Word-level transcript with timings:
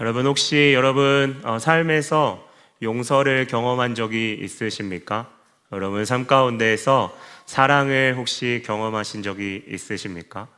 여러분 0.00 0.24
혹시 0.24 0.72
여러분 0.74 1.38
어, 1.44 1.58
삶에서 1.58 2.48
용서를 2.80 3.46
경험한 3.46 3.94
적이 3.94 4.38
있으십니까? 4.40 5.28
여러분 5.72 6.06
삶 6.06 6.26
가운데에서 6.26 7.14
사랑을 7.44 8.14
혹시 8.16 8.62
경험하신 8.64 9.22
적이 9.22 9.62
있으십니까? 9.68 10.48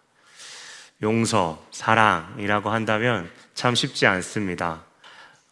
용서, 1.02 1.60
사랑이라고 1.72 2.70
한다면 2.70 3.28
참 3.52 3.74
쉽지 3.74 4.06
않습니다. 4.06 4.84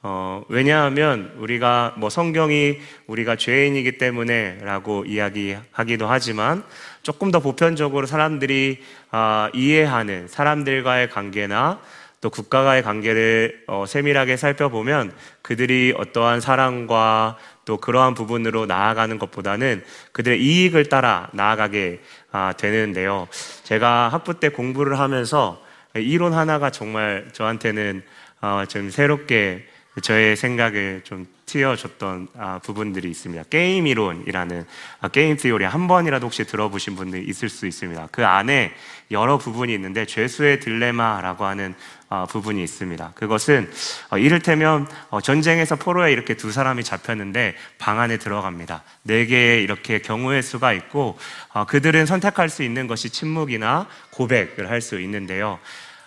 어, 0.02 0.44
왜냐하면 0.48 1.34
우리가 1.38 1.94
뭐 1.98 2.10
성경이 2.10 2.78
우리가 3.08 3.34
죄인이기 3.34 3.98
때문에 3.98 4.60
라고 4.62 5.04
이야기하기도 5.04 6.06
하지만 6.06 6.62
조금 7.02 7.32
더 7.32 7.40
보편적으로 7.40 8.06
사람들이 8.06 8.84
아, 9.10 9.50
이해하는 9.52 10.28
사람들과의 10.28 11.10
관계나 11.10 11.80
또 12.20 12.28
국가와의 12.28 12.82
관계를 12.82 13.64
어, 13.66 13.84
세밀하게 13.86 14.36
살펴보면 14.36 15.12
그들이 15.42 15.94
어떠한 15.96 16.40
사랑과 16.40 17.38
또 17.64 17.78
그러한 17.78 18.14
부분으로 18.14 18.66
나아가는 18.66 19.18
것보다는 19.18 19.82
그들의 20.12 20.42
이익을 20.42 20.86
따라 20.86 21.30
나아가게 21.32 22.00
아, 22.30 22.52
되는데요. 22.56 23.26
제가 23.64 24.08
학부 24.08 24.38
때 24.38 24.50
공부를 24.50 24.98
하면서 24.98 25.62
이론 25.94 26.34
하나가 26.34 26.70
정말 26.70 27.28
저한테는 27.32 28.02
어, 28.42 28.64
좀 28.68 28.90
새롭게 28.90 29.66
저의 30.02 30.36
생각을 30.36 31.02
좀 31.04 31.26
튀어줬던 31.50 32.28
아, 32.38 32.60
부분들이 32.62 33.10
있습니다. 33.10 33.44
게임 33.50 33.86
이론이라는 33.86 34.64
아, 35.00 35.08
게임 35.08 35.36
티오리 35.36 35.64
한 35.64 35.88
번이라도 35.88 36.26
혹시 36.26 36.44
들어보신 36.44 36.94
분들 36.94 37.28
있을 37.28 37.48
수 37.48 37.66
있습니다. 37.66 38.08
그 38.12 38.24
안에 38.24 38.72
여러 39.10 39.38
부분이 39.38 39.74
있는데 39.74 40.06
죄수의 40.06 40.60
딜레마라고 40.60 41.44
하는 41.44 41.74
아, 42.08 42.26
부분이 42.26 42.62
있습니다. 42.62 43.12
그것은 43.14 43.70
어, 44.10 44.18
이를테면 44.18 44.86
어, 45.10 45.20
전쟁에서 45.20 45.76
포로에 45.76 46.12
이렇게 46.12 46.34
두 46.34 46.52
사람이 46.52 46.84
잡혔는데 46.84 47.56
방 47.78 47.98
안에 47.98 48.18
들어갑니다. 48.18 48.84
네 49.02 49.26
개의 49.26 49.62
이렇게 49.62 50.00
경우의 50.00 50.42
수가 50.42 50.72
있고 50.72 51.18
어, 51.52 51.64
그들은 51.66 52.06
선택할 52.06 52.48
수 52.48 52.62
있는 52.62 52.86
것이 52.86 53.10
침묵이나 53.10 53.86
고백을 54.12 54.70
할 54.70 54.80
수 54.80 54.98
있는데요. 55.00 55.58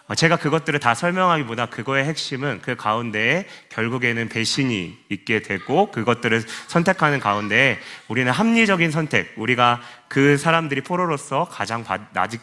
어, 0.08 0.16
제가 0.16 0.36
그것들을 0.36 0.80
다 0.82 0.94
설명하기보다 0.94 1.68
그거의 1.68 2.04
핵심은 2.04 2.59
그 2.62 2.76
가운데에 2.76 3.48
결국에는 3.70 4.28
배신이 4.28 4.98
있게 5.09 5.42
되고 5.42 5.92
그것들을 5.92 6.44
선택하는 6.68 7.22
가운데 7.22 7.80
우리는 8.09 8.30
합리적인 8.30 8.92
선택, 8.92 9.34
우리가 9.38 9.81
그 10.09 10.38
사람들이 10.38 10.81
포로로서 10.81 11.46
가장 11.46 11.86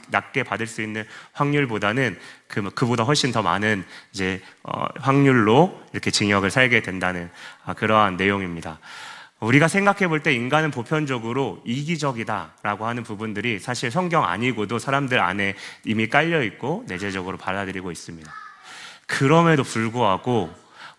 낮게 0.08 0.42
받을 0.42 0.66
수 0.66 0.80
있는 0.80 1.04
확률보다는 1.32 2.18
그, 2.48 2.70
그보다 2.70 3.04
훨씬 3.04 3.30
더 3.30 3.42
많은 3.42 3.84
이제 4.12 4.40
어, 4.62 4.86
확률로 4.98 5.82
이렇게 5.92 6.10
징역을 6.10 6.50
살게 6.50 6.80
된다는 6.80 7.30
아, 7.64 7.74
그러한 7.74 8.16
내용입니다. 8.16 8.78
우리가 9.40 9.68
생각해 9.68 10.06
볼 10.08 10.22
때 10.22 10.34
인간은 10.34 10.70
보편적으로 10.70 11.62
이기적이다라고 11.64 12.86
하는 12.86 13.02
부분들이 13.02 13.58
사실 13.58 13.90
성경 13.90 14.24
아니고도 14.24 14.78
사람들 14.78 15.18
안에 15.18 15.54
이미 15.84 16.08
깔려 16.08 16.42
있고 16.42 16.84
내재적으로 16.88 17.38
받아들이고 17.38 17.90
있습니다. 17.90 18.30
그럼에도 19.06 19.64
불구하고 19.64 20.50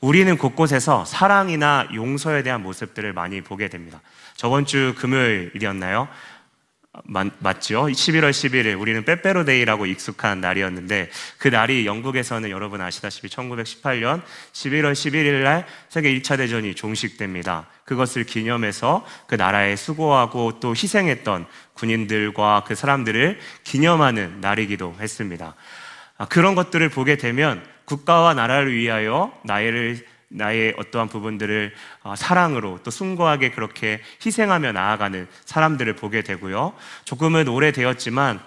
우리는 0.01 0.35
곳곳에서 0.37 1.05
사랑이나 1.05 1.87
용서에 1.93 2.41
대한 2.41 2.63
모습들을 2.63 3.13
많이 3.13 3.41
보게 3.41 3.69
됩니다. 3.69 4.01
저번 4.35 4.65
주 4.65 4.95
금요일이었나요? 4.97 6.07
맞, 7.05 7.27
맞죠? 7.39 7.85
11월 7.85 8.31
11일 8.31 8.79
우리는 8.79 9.05
빼빼로데이라고 9.05 9.85
익숙한 9.85 10.41
날이었는데 10.41 11.09
그 11.37 11.47
날이 11.47 11.85
영국에서는 11.85 12.49
여러분 12.49 12.81
아시다시피 12.81 13.29
1918년 13.29 14.21
11월 14.51 14.91
11일 14.91 15.43
날 15.43 15.65
세계 15.87 16.13
1차 16.13 16.35
대전이 16.35 16.75
종식됩니다. 16.75 17.67
그것을 17.85 18.25
기념해서 18.25 19.05
그 19.27 19.35
나라에 19.35 19.77
수고하고 19.77 20.59
또 20.59 20.71
희생했던 20.71 21.45
군인들과 21.75 22.65
그 22.67 22.75
사람들을 22.75 23.39
기념하는 23.63 24.41
날이기도 24.41 24.95
했습니다. 24.99 25.55
아, 26.17 26.25
그런 26.25 26.55
것들을 26.55 26.89
보게 26.89 27.15
되면 27.15 27.63
국가와 27.85 28.33
나라를 28.33 28.75
위하여 28.75 29.31
나이를 29.45 30.05
나의 30.31 30.73
어떠한 30.77 31.09
부분들을 31.09 31.73
어, 32.03 32.15
사랑으로 32.15 32.79
또 32.83 32.91
숭고하게 32.91 33.51
그렇게 33.51 34.01
희생하며 34.25 34.71
나아가는 34.71 35.27
사람들을 35.45 35.95
보게 35.95 36.21
되고요. 36.23 36.73
조금은 37.05 37.47
오래되었지만 37.47 38.39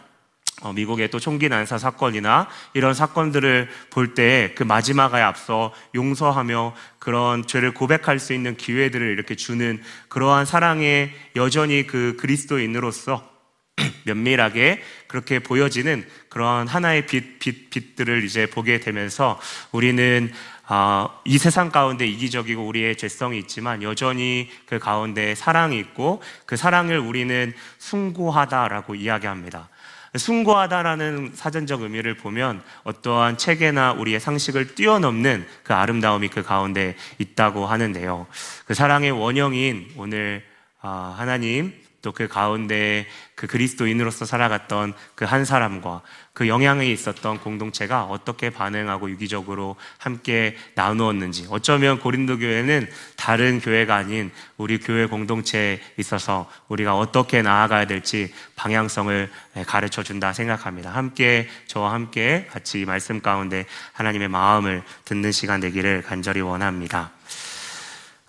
어, 0.63 0.73
미국의 0.73 1.11
또 1.11 1.19
총기 1.19 1.49
난사 1.49 1.79
사건이나 1.79 2.49
이런 2.75 2.95
사건들을 2.95 3.69
볼 3.91 4.15
때 4.15 4.55
그 4.55 4.63
마지막에 4.63 5.17
앞서 5.17 5.75
용서하며 5.95 6.75
그런 6.99 7.47
죄를 7.47 7.75
고백할 7.75 8.19
수 8.19 8.33
있는 8.33 8.57
기회들을 8.57 9.07
이렇게 9.07 9.35
주는 9.35 9.83
그러한 10.09 10.47
사랑에 10.47 11.13
여전히 11.37 11.87
그 11.87 12.17
그리스도인으로서 12.19 13.29
면밀하게 14.07 14.81
그렇게 15.09 15.41
보여지는 15.41 16.07
그런 16.29 16.69
하나의 16.69 17.07
빛, 17.07 17.41
빛, 17.41 17.71
빛들을 17.71 18.25
이제 18.25 18.47
보게 18.47 18.79
되면서 18.79 19.41
우리는 19.73 20.31
아, 20.67 21.09
이 21.25 21.37
세상 21.37 21.71
가운데 21.71 22.07
이기적이고 22.07 22.67
우리의 22.67 22.97
죄성이 22.97 23.39
있지만 23.39 23.83
여전히 23.83 24.49
그 24.67 24.79
가운데 24.79 25.35
사랑이 25.35 25.79
있고 25.79 26.23
그 26.47 26.57
사랑을 26.57 26.99
우리는 26.99 27.53
숭고하다라고 27.79 28.95
이야기합니다. 28.95 29.69
숭고하다라는 30.17 31.33
사전적 31.35 31.83
의미를 31.83 32.17
보면 32.17 32.63
어떠한 32.85 33.37
체계나 33.37 33.93
우리의 33.93 34.21
상식을 34.21 34.75
뛰어넘는 34.75 35.47
그 35.65 35.75
아름다움이 35.75 36.29
그 36.29 36.43
가운데 36.43 36.97
있다고 37.19 37.67
하는데요. 37.67 38.27
그 38.65 38.75
사랑의 38.75 39.11
원형인 39.11 39.93
오늘 39.97 40.45
아, 40.81 41.15
하나님 41.19 41.75
또 42.05 42.13
그 42.13 42.29
가운데 42.29 43.07
그 43.35 43.47
그리스도인으로서 43.49 44.25
살아갔던 44.25 44.93
그 45.17 45.25
한 45.25 45.45
사람과 45.45 46.03
그 46.35 46.49
영향이 46.49 46.93
있었던 46.93 47.41
공동체가 47.41 48.05
어떻게 48.05 48.51
반응하고 48.51 49.11
유기적으로 49.11 49.77
함께 49.99 50.57
나누었는지 50.75 51.47
어쩌면 51.49 51.99
고린도 51.99 52.39
교회는 52.39 52.89
다른 53.17 53.59
교회가 53.59 53.97
아닌 53.97 54.31
우리 54.57 54.79
교회 54.79 55.07
공동체에 55.07 55.81
있어서 55.99 56.51
우리가 56.69 56.97
어떻게 56.97 57.41
나아가야 57.41 57.87
될지 57.87 58.33
방향성을 58.55 59.31
가르쳐 59.67 60.03
준다 60.03 60.33
생각합니다. 60.33 60.91
함께 60.91 61.49
저와 61.67 61.93
함께 61.93 62.47
같이 62.51 62.85
말씀 62.85 63.21
가운데 63.21 63.65
하나님의 63.95 64.29
마음을 64.29 64.83
듣는 65.07 65.33
시간 65.33 65.61
되기를 65.61 66.03
간절히 66.03 66.43
원합니다. 66.43 67.14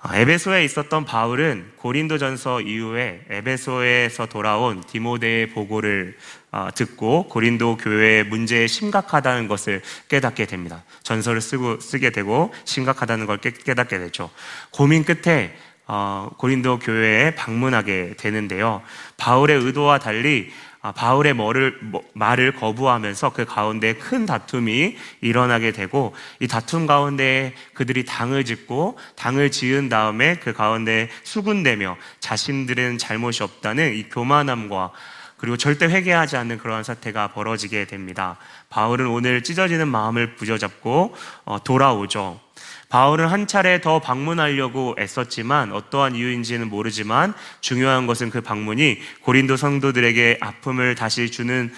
아, 0.08 0.16
에베소에 0.20 0.64
있었던 0.66 1.04
바울은 1.04 1.72
고린도전서 1.78 2.62
이후에 2.62 3.22
에베소에서 3.28 4.28
돌아온 4.28 4.84
디모데의 4.84 5.50
보고를 5.50 6.16
아, 6.52 6.70
듣고 6.70 7.28
고린도 7.28 7.78
교회의 7.78 8.26
문제에 8.26 8.68
심각하다는 8.68 9.48
것을 9.48 9.82
깨닫게 10.08 10.46
됩니다. 10.46 10.84
전서를 11.02 11.42
쓰고 11.42 11.80
쓰게 11.80 12.12
되고 12.12 12.54
심각하다는 12.66 13.26
걸 13.26 13.40
깨닫게 13.40 13.98
되죠. 13.98 14.30
고민 14.70 15.04
끝에 15.04 15.56
어, 15.88 16.30
고린도 16.38 16.80
교회에 16.80 17.34
방문하게 17.34 18.14
되는데요. 18.20 18.84
바울의 19.18 19.58
의도와 19.58 19.98
달리 19.98 20.52
아, 20.75 20.75
바울의 20.92 21.34
말을, 21.34 21.80
뭐, 21.82 22.04
말을 22.14 22.54
거부하면서 22.54 23.34
그 23.34 23.46
가운데 23.46 23.96
큰 23.96 24.26
다툼이 24.26 24.96
일어나게 25.22 25.72
되고 25.72 26.14
이 26.40 26.48
다툼 26.48 26.86
가운데 26.86 27.54
그들이 27.74 28.06
당을 28.06 28.46
짓고 28.46 28.98
당을 29.16 29.52
지은 29.52 29.90
다음에 29.90 30.36
그 30.36 30.54
가운데 30.54 31.10
수군대며 31.24 31.98
자신들은 32.20 32.98
잘못이 32.98 33.44
없다는 33.44 33.96
이 33.96 34.10
교만함과 34.10 34.92
그리고 35.38 35.58
절대 35.58 35.86
회개하지 35.86 36.38
않는 36.38 36.58
그러한 36.58 36.84
사태가 36.84 37.30
벌어지게 37.30 37.86
됩니다. 37.86 38.38
바울은 38.70 39.08
오늘 39.08 39.44
찢어지는 39.44 39.88
마음을 39.88 40.36
부여잡고 40.36 41.16
어, 41.46 41.64
돌아오죠. 41.64 42.45
바울은 42.90 43.28
한 43.28 43.48
차례 43.48 43.82
더 43.82 44.00
방문하려고 44.00 44.96
애썼지만 45.00 45.72
어떠한 45.72 46.16
이유인지는 46.16 46.70
모르지만 46.70 47.34
중요한 47.62 48.08
것은 48.08 48.30
그 48.30 48.42
방문이 48.42 49.00
고린도 49.22 49.58
성도들에게 49.58 50.38
아픔을 50.40 50.96
다시 50.96 51.32
주는 51.32 51.72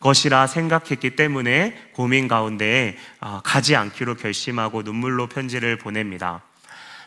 것이라 0.00 0.46
생각했기 0.46 1.16
때문에 1.16 1.90
고민 1.92 2.28
가운데 2.28 2.96
아, 3.20 3.40
가지 3.42 3.74
않기로 3.74 4.16
결심하고 4.16 4.82
눈물로 4.82 5.28
편지를 5.28 5.78
보냅니다. 5.78 6.42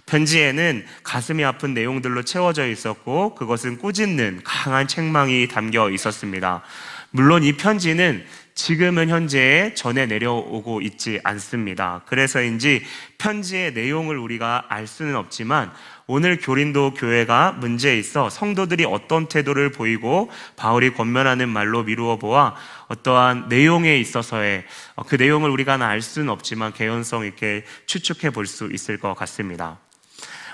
편지에는 0.08 0.86
가슴이 1.04 1.44
아픈 1.44 1.74
내용들로 1.74 2.24
채워져 2.24 2.68
있었고 2.68 3.36
그것은 3.36 3.78
꾸짖는 3.78 4.42
강한 4.44 4.88
책망이 4.88 5.48
담겨 5.48 5.90
있었습니다. 5.92 6.64
물론 7.12 7.44
이 7.44 7.54
편지는 7.54 8.26
지금은 8.58 9.10
현재 9.10 9.72
전해 9.76 10.08
내려오고 10.08 10.82
있지 10.82 11.20
않습니다. 11.24 12.02
그래서인지 12.08 12.82
편지의 13.20 13.74
내용을 13.74 14.18
우리가 14.18 14.66
알 14.68 14.88
수는 14.88 15.16
없지만 15.16 15.72
오늘 16.08 16.40
교린도 16.40 16.96
교회가 16.96 17.52
문제에 17.52 18.00
있어 18.00 18.32
성도들이 18.32 18.84
어떤 18.86 19.28
태도를 19.28 19.72
보이고 19.72 20.32
바울이 20.56 20.96
권면하는 20.96 21.50
말로 21.50 21.84
미루어 21.84 22.18
보아 22.18 22.56
어떠한 22.88 23.48
내용에 23.48 24.00
있어서의 24.00 24.66
그 25.08 25.16
내용을 25.16 25.52
우리가 25.52 25.76
알 25.76 26.02
수는 26.02 26.30
없지만 26.30 26.74
개연성 26.74 27.26
있게 27.26 27.64
추측해 27.86 28.32
볼 28.32 28.48
수 28.48 28.70
있을 28.74 28.98
것 28.98 29.14
같습니다. 29.14 29.78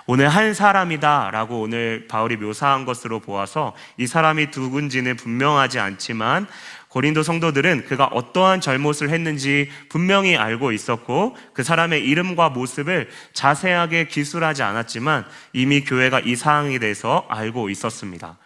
오늘 0.06 0.28
한 0.28 0.54
사람이다 0.54 1.32
라고 1.32 1.62
오늘 1.62 2.08
바울이 2.10 2.36
묘사한 2.36 2.84
것으로 2.84 3.22
보아서 3.22 3.74
이 3.98 4.06
사람이 4.06 4.48
누군지는 4.54 5.16
분명하지 5.16 5.80
않지만 5.80 6.46
고린도 6.94 7.24
성도들은 7.24 7.86
그가 7.86 8.06
어떠한 8.06 8.62
잘못을 8.62 9.10
했는지 9.10 9.68
분명히 9.90 10.38
알고 10.38 10.72
있었고 10.72 11.36
그 11.52 11.64
사람의 11.64 12.06
이름과 12.06 12.50
모습을 12.50 13.10
자세하게 13.34 14.06
기술하지 14.10 14.62
않았지만 14.62 15.26
이미 15.54 15.84
교회가 15.84 16.20
이 16.20 16.36
사항에 16.36 16.78
대해서 16.78 17.26
알고 17.30 17.72
있었습니다. 17.72 18.38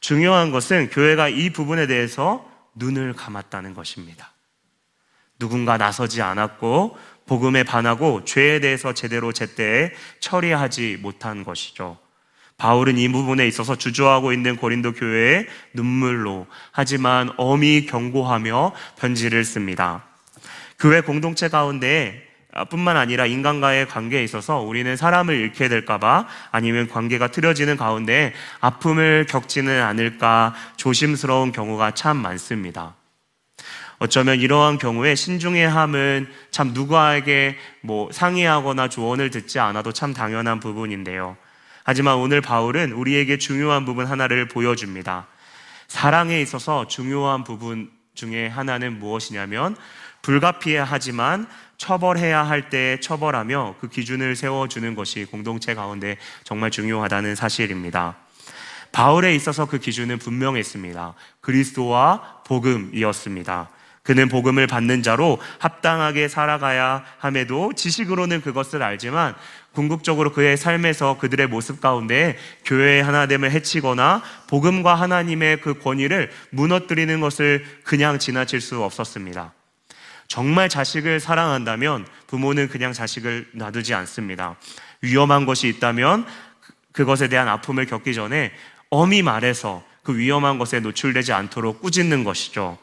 중요한 0.00 0.50
것은 0.50 0.88
교회가 0.88 1.28
이 1.28 1.50
부분에 1.50 1.86
대해서 1.86 2.50
눈을 2.74 3.12
감았다는 3.12 3.74
것입니다. 3.74 4.32
누군가 5.38 5.76
나서지 5.76 6.22
않았고 6.22 6.96
복음에 7.26 7.64
반하고 7.64 8.24
죄에 8.24 8.60
대해서 8.60 8.94
제대로 8.94 9.30
제때에 9.34 9.92
처리하지 10.20 11.00
못한 11.02 11.44
것이죠. 11.44 11.98
바울은 12.60 12.98
이 12.98 13.08
부분에 13.08 13.46
있어서 13.48 13.74
주저하고 13.74 14.34
있는 14.34 14.56
고린도 14.56 14.92
교회에 14.92 15.46
눈물로 15.72 16.46
하지만 16.72 17.32
엄히 17.38 17.86
경고하며 17.86 18.74
편지를 18.98 19.44
씁니다. 19.44 20.04
교회 20.78 21.00
공동체 21.00 21.48
가운데 21.48 22.22
뿐만 22.68 22.98
아니라 22.98 23.24
인간과의 23.24 23.88
관계에 23.88 24.22
있어서 24.24 24.58
우리는 24.58 24.94
사람을 24.94 25.34
잃게 25.36 25.68
될까봐 25.68 26.26
아니면 26.50 26.86
관계가 26.86 27.28
틀어지는 27.28 27.78
가운데 27.78 28.34
아픔을 28.60 29.24
겪지는 29.26 29.82
않을까 29.82 30.54
조심스러운 30.76 31.52
경우가 31.52 31.92
참 31.92 32.18
많습니다. 32.18 32.94
어쩌면 34.00 34.38
이러한 34.38 34.76
경우에 34.76 35.14
신중의 35.14 35.66
함은 35.66 36.28
참 36.50 36.72
누구에게 36.74 37.56
뭐 37.80 38.10
상의하거나 38.12 38.88
조언을 38.88 39.30
듣지 39.30 39.58
않아도 39.60 39.92
참 39.92 40.12
당연한 40.12 40.60
부분인데요. 40.60 41.38
하지만 41.90 42.18
오늘 42.18 42.40
바울은 42.40 42.92
우리에게 42.92 43.36
중요한 43.36 43.84
부분 43.84 44.06
하나를 44.06 44.46
보여줍니다. 44.46 45.26
사랑에 45.88 46.40
있어서 46.40 46.86
중요한 46.86 47.42
부분 47.42 47.90
중에 48.14 48.46
하나는 48.46 49.00
무엇이냐면 49.00 49.74
불가피해야 50.22 50.84
하지만 50.84 51.48
처벌해야 51.78 52.44
할 52.44 52.70
때 52.70 53.00
처벌하며 53.00 53.74
그 53.80 53.88
기준을 53.88 54.36
세워주는 54.36 54.94
것이 54.94 55.24
공동체 55.24 55.74
가운데 55.74 56.16
정말 56.44 56.70
중요하다는 56.70 57.34
사실입니다. 57.34 58.18
바울에 58.92 59.34
있어서 59.34 59.66
그 59.66 59.80
기준은 59.80 60.18
분명했습니다. 60.18 61.14
그리스도와 61.40 62.42
복음이었습니다. 62.46 63.68
그는 64.02 64.28
복음을 64.28 64.66
받는 64.66 65.02
자로 65.02 65.38
합당하게 65.58 66.28
살아가야 66.28 67.04
함에도 67.18 67.72
지식으로는 67.74 68.40
그것을 68.40 68.82
알지만 68.82 69.34
궁극적으로 69.72 70.32
그의 70.32 70.56
삶에서 70.56 71.18
그들의 71.18 71.46
모습 71.46 71.80
가운데 71.80 72.36
교회의 72.64 73.02
하나됨을 73.02 73.50
해치거나 73.52 74.22
복음과 74.48 74.94
하나님의 74.94 75.60
그 75.60 75.78
권위를 75.78 76.30
무너뜨리는 76.50 77.20
것을 77.20 77.64
그냥 77.84 78.18
지나칠 78.18 78.60
수 78.60 78.82
없었습니다. 78.82 79.52
정말 80.26 80.68
자식을 80.68 81.20
사랑한다면 81.20 82.06
부모는 82.26 82.68
그냥 82.68 82.92
자식을 82.92 83.48
놔두지 83.52 83.94
않습니다. 83.94 84.56
위험한 85.02 85.46
것이 85.46 85.68
있다면 85.68 86.26
그것에 86.92 87.28
대한 87.28 87.48
아픔을 87.48 87.86
겪기 87.86 88.14
전에 88.14 88.52
엄히 88.90 89.22
말해서 89.22 89.84
그 90.02 90.16
위험한 90.16 90.58
것에 90.58 90.80
노출되지 90.80 91.32
않도록 91.32 91.80
꾸짖는 91.80 92.24
것이죠. 92.24 92.78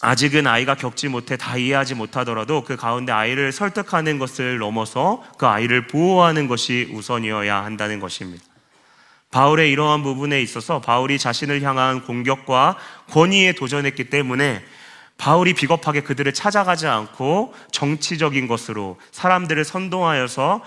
아직은 0.00 0.46
아이가 0.46 0.74
겪지 0.74 1.08
못해 1.08 1.36
다 1.36 1.56
이해하지 1.56 1.94
못하더라도 1.94 2.62
그 2.62 2.76
가운데 2.76 3.12
아이를 3.12 3.52
설득하는 3.52 4.18
것을 4.18 4.58
넘어서 4.58 5.24
그 5.38 5.46
아이를 5.46 5.86
보호하는 5.86 6.46
것이 6.46 6.88
우선이어야 6.92 7.64
한다는 7.64 7.98
것입니다. 7.98 8.44
바울의 9.30 9.70
이러한 9.70 10.02
부분에 10.02 10.40
있어서 10.40 10.80
바울이 10.80 11.18
자신을 11.18 11.62
향한 11.62 12.04
공격과 12.04 12.76
권위에 13.10 13.52
도전했기 13.52 14.08
때문에 14.08 14.64
바울이 15.18 15.52
비겁하게 15.52 16.02
그들을 16.02 16.32
찾아가지 16.32 16.86
않고 16.86 17.52
정치적인 17.72 18.46
것으로 18.46 18.98
사람들을 19.10 19.64
선동하여서 19.64 20.62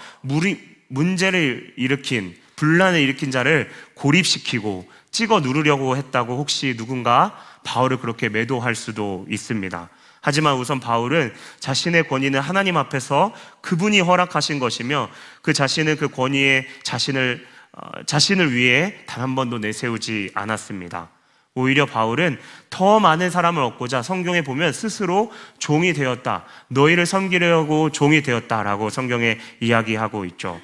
문제를 0.89 1.73
일으킨 1.77 2.35
분란을 2.57 2.99
일으킨 2.99 3.31
자를 3.31 3.71
고립시키고 3.95 4.87
찍어 5.09 5.39
누르려고 5.39 5.97
했다고 5.97 6.37
혹시 6.37 6.75
누군가 6.77 7.35
바울을 7.63 7.97
그렇게 7.97 8.29
매도할 8.29 8.75
수도 8.75 9.25
있습니다. 9.29 9.89
하지만 10.21 10.55
우선 10.55 10.79
바울은 10.79 11.33
자신의 11.59 12.07
권위는 12.07 12.39
하나님 12.39 12.77
앞에서 12.77 13.33
그분이 13.61 14.01
허락하신 14.01 14.59
것이며 14.59 15.09
그 15.41 15.53
자신은 15.53 15.97
그 15.97 16.09
권위에 16.09 16.67
자신을 16.83 17.47
어, 17.73 18.03
자신을 18.05 18.53
위해 18.53 18.95
단 19.05 19.21
한 19.21 19.35
번도 19.35 19.59
내세우지 19.59 20.31
않았습니다. 20.33 21.09
오히려 21.53 21.85
바울은 21.85 22.39
더 22.69 22.99
많은 22.99 23.29
사람을 23.29 23.61
얻고자 23.63 24.01
성경에 24.01 24.41
보면 24.41 24.73
스스로 24.73 25.31
종이 25.57 25.93
되었다. 25.93 26.45
너희를 26.69 27.05
섬기려고 27.05 27.89
종이 27.91 28.21
되었다라고 28.21 28.89
성경에 28.89 29.37
이야기하고 29.59 30.25
있죠. 30.25 30.59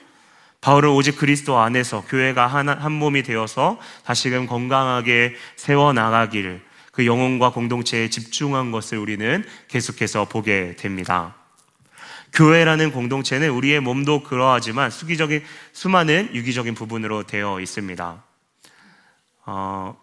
바울은 0.61 0.89
오직 0.89 1.17
그리스도 1.17 1.57
안에서 1.59 2.03
교회가 2.07 2.47
한, 2.47 2.67
한 2.69 2.91
몸이 2.91 3.23
되어서 3.23 3.79
다시금 4.05 4.47
건강하게 4.47 5.35
세워나가기를 5.55 6.61
그 6.97 7.05
영혼과 7.05 7.51
공동체에 7.51 8.09
집중한 8.09 8.71
것을 8.71 8.97
우리는 8.97 9.45
계속해서 9.67 10.25
보게 10.25 10.75
됩니다. 10.77 11.35
교회라는 12.33 12.91
공동체는 12.91 13.51
우리의 13.51 13.81
몸도 13.81 14.23
그러하지만 14.23 14.89
수기적인, 14.89 15.43
수많은 15.73 16.31
유기적인 16.33 16.73
부분으로 16.73 17.21
되어 17.21 17.59
있습니다. 17.59 18.23
어, 19.45 20.01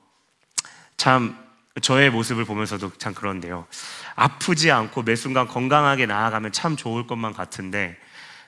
참, 0.96 1.36
저의 1.82 2.10
모습을 2.10 2.44
보면서도 2.44 2.92
참 2.98 3.12
그런데요. 3.12 3.66
아프지 4.14 4.70
않고 4.70 5.02
매 5.02 5.16
순간 5.16 5.48
건강하게 5.48 6.06
나아가면 6.06 6.52
참 6.52 6.76
좋을 6.76 7.08
것만 7.08 7.32
같은데, 7.32 7.98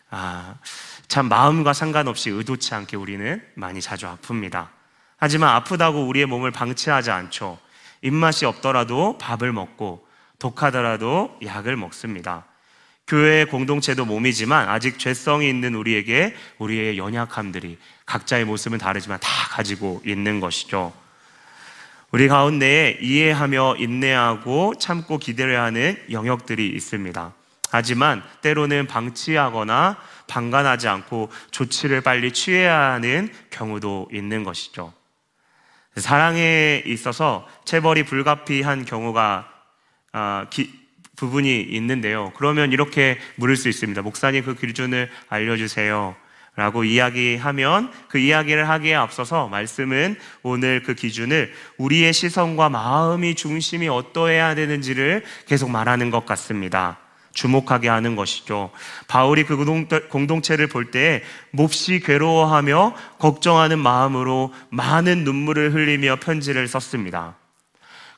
아, 0.09 0.55
참 1.09 1.29
마음과 1.29 1.73
상관없이 1.73 2.31
의도치 2.31 2.77
않게 2.77 2.97
우리는 2.97 3.43
많이 3.55 3.81
자주 3.81 4.07
아픕니다. 4.07 4.69
하지만 5.17 5.49
아프다고 5.57 6.07
우리의 6.07 6.27
몸을 6.27 6.53
방치하지 6.53 7.11
않죠. 7.11 7.66
입맛이 8.07 8.45
없더라도 8.45 9.19
밥을 9.19 9.53
먹고 9.53 10.07
독하더라도 10.39 11.37
약을 11.45 11.77
먹습니다. 11.77 12.45
교회 13.09 13.45
공동체도 13.45 14.05
몸이지만 14.05 14.69
아직 14.69 14.99
죄성이 14.99 15.49
있는 15.49 15.75
우리에게 15.75 16.35
우리의 16.59 16.99
연약함들이 16.99 17.79
각자의 18.05 18.45
모습은 18.45 18.79
다르지만 18.79 19.19
다 19.21 19.29
가지고 19.51 20.03
있는 20.05 20.39
것이죠. 20.39 20.93
우리 22.13 22.29
가운데에 22.29 22.99
이해하며 23.01 23.77
인내하고 23.79 24.75
참고 24.79 25.19
기대려 25.19 25.63
하는 25.63 26.01
영역들이 26.11 26.69
있습니다. 26.69 27.33
하지만 27.71 28.23
때로는 28.43 28.87
방치하거나 28.87 29.97
방관하지 30.29 30.87
않고 30.87 31.31
조치를 31.51 32.03
빨리 32.03 32.33
취해야 32.33 32.93
하는 32.93 33.33
경우도 33.51 34.11
있는 34.13 34.45
것이죠. 34.45 34.93
사랑에 35.97 36.83
있어서 36.87 37.47
체벌이 37.65 38.05
불가피한 38.05 38.85
경우가 38.85 39.49
아, 40.13 40.47
기, 40.51 40.73
부분이 41.17 41.63
있는데요. 41.63 42.33
그러면 42.37 42.73
이렇게 42.73 43.19
물을 43.37 43.57
수 43.57 43.69
있습니다. 43.69 44.03
목사님 44.03 44.45
그 44.45 44.55
기준을 44.55 45.11
알려주세요. 45.29 46.15
라고 46.57 46.85
이야기하면 46.85 47.93
그 48.09 48.17
이야기를 48.17 48.67
하기에 48.67 48.95
앞서서 48.95 49.49
말씀은 49.49 50.17
오늘 50.43 50.83
그 50.83 50.95
기준을 50.95 51.53
우리의 51.77 52.15
시선과 52.15 52.71
마음이 52.71 53.35
중심이 53.35 53.89
어떠해야 53.89 54.55
되는지를 54.55 55.23
계속 55.47 55.71
말하는 55.71 56.11
것 56.11 56.25
같습니다. 56.25 56.99
주목하게 57.37 57.89
하는 57.89 58.17
것이죠. 58.17 58.71
바울이 59.07 59.45
그 59.45 59.57
공동체를 60.09 60.67
볼때 60.67 61.23
몹시 61.53 62.01
괴로워하며 62.01 62.95
걱정하는 63.19 63.79
마음으로 63.79 64.53
많은 64.71 65.23
눈물을 65.23 65.73
흘리며 65.75 66.17
편지를 66.17 66.67
썼습니다. 66.67 67.37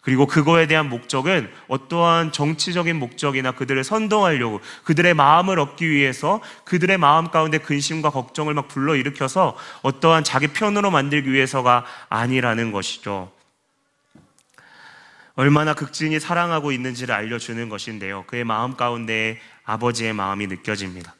그리고 0.00 0.26
그거에 0.26 0.66
대한 0.66 0.88
목적은 0.88 1.50
어떠한 1.66 2.32
정치적인 2.32 2.96
목적이나 2.96 3.52
그들을 3.52 3.82
선동하려고 3.84 4.60
그들의 4.84 5.12
마음을 5.12 5.58
얻기 5.58 5.90
위해서 5.90 6.40
그들의 6.64 6.96
마음 6.96 7.30
가운데 7.30 7.58
근심과 7.58 8.10
걱정을 8.10 8.54
막 8.54 8.68
불러일으켜서 8.68 9.56
어떠한 9.82 10.24
자기 10.24 10.46
편으로 10.48 10.90
만들기 10.90 11.30
위해서가 11.30 11.84
아니라는 12.08 12.72
것이죠. 12.72 13.30
얼마나 15.38 15.72
극진히 15.72 16.18
사랑하고 16.18 16.72
있는지를 16.72 17.14
알려주는 17.14 17.68
것인데요. 17.68 18.24
그의 18.26 18.42
마음 18.42 18.74
가운데 18.74 19.38
아버지의 19.62 20.12
마음이 20.12 20.48
느껴집니다. 20.48 21.14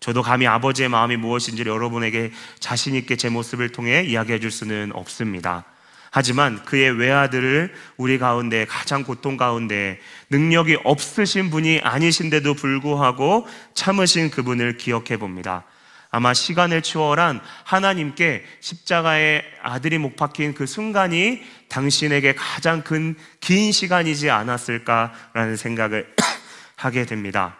저도 0.00 0.22
감히 0.22 0.48
아버지의 0.48 0.88
마음이 0.88 1.16
무엇인지를 1.16 1.70
여러분에게 1.70 2.32
자신있게 2.58 3.14
제 3.14 3.28
모습을 3.28 3.68
통해 3.68 4.02
이야기해 4.02 4.40
줄 4.40 4.50
수는 4.50 4.90
없습니다. 4.92 5.66
하지만 6.10 6.64
그의 6.64 6.90
외아들을 6.98 7.72
우리 7.96 8.18
가운데 8.18 8.64
가장 8.64 9.04
고통 9.04 9.36
가운데 9.36 10.00
능력이 10.30 10.78
없으신 10.82 11.50
분이 11.50 11.78
아니신데도 11.84 12.54
불구하고 12.54 13.46
참으신 13.74 14.32
그분을 14.32 14.78
기억해 14.78 15.16
봅니다. 15.16 15.62
아마 16.10 16.34
시간을 16.34 16.82
추월한 16.82 17.40
하나님께 17.64 18.44
십자가에 18.60 19.42
아들이 19.62 19.98
못 19.98 20.16
박힌 20.16 20.54
그 20.54 20.66
순간이 20.66 21.40
당신에게 21.68 22.34
가장 22.34 22.82
큰, 22.82 23.16
긴 23.40 23.70
시간이지 23.70 24.28
않았을까라는 24.28 25.56
생각을 25.56 26.14
하게 26.74 27.06
됩니다. 27.06 27.56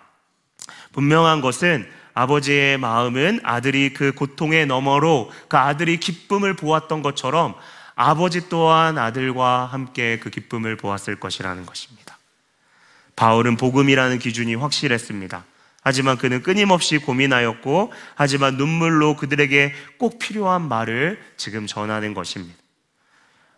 분명한 0.92 1.40
것은 1.40 1.88
아버지의 2.12 2.78
마음은 2.78 3.40
아들이 3.44 3.94
그 3.94 4.12
고통의 4.12 4.66
너머로 4.66 5.30
그 5.48 5.56
아들이 5.56 5.98
기쁨을 5.98 6.56
보았던 6.56 7.02
것처럼 7.02 7.54
아버지 7.94 8.48
또한 8.48 8.98
아들과 8.98 9.66
함께 9.66 10.18
그 10.18 10.30
기쁨을 10.30 10.76
보았을 10.76 11.20
것이라는 11.20 11.66
것입니다. 11.66 12.18
바울은 13.14 13.56
복음이라는 13.56 14.18
기준이 14.18 14.54
확실했습니다. 14.56 15.44
하지만 15.82 16.18
그는 16.18 16.42
끊임없이 16.42 16.98
고민하였고, 16.98 17.92
하지만 18.14 18.56
눈물로 18.56 19.16
그들에게 19.16 19.72
꼭 19.98 20.18
필요한 20.18 20.68
말을 20.68 21.20
지금 21.36 21.66
전하는 21.66 22.14
것입니다. 22.14 22.54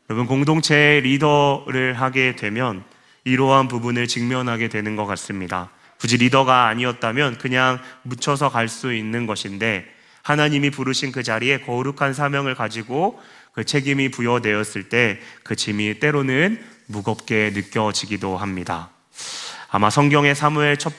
여러분, 0.09 0.27
공동체 0.27 1.01
리더를 1.03 1.95
하게 1.95 2.37
되면 2.37 2.85
이러한 3.25 3.69
부분을 3.69 4.07
직면하게 4.07 4.69
되는 4.69 4.97
것 4.97 5.07
같습니다. 5.07 5.71
굳이 5.99 6.17
리더가 6.17 6.67
아니었다면 6.67 7.39
그냥 7.39 7.81
묻혀서 8.03 8.51
갈 8.51 8.69
수 8.69 8.93
있는 8.93 9.27
것인데, 9.27 9.87
하나님이 10.23 10.71
부르신 10.71 11.11
그 11.11 11.23
자리에 11.23 11.61
거룩한 11.61 12.15
사명을 12.15 12.55
가지고 12.55 13.21
그 13.53 13.65
책임이 13.65 14.11
부여되었을 14.11 14.89
때 14.89 15.21
그 15.43 15.57
짐이 15.57 15.99
때로는 15.99 16.63
무겁게 16.87 17.51
느껴지기도 17.53 18.37
합니다. 18.37 18.91
아마 19.71 19.91
성경의 19.91 20.35
사무엘 20.35 20.77
첫서 20.77 20.97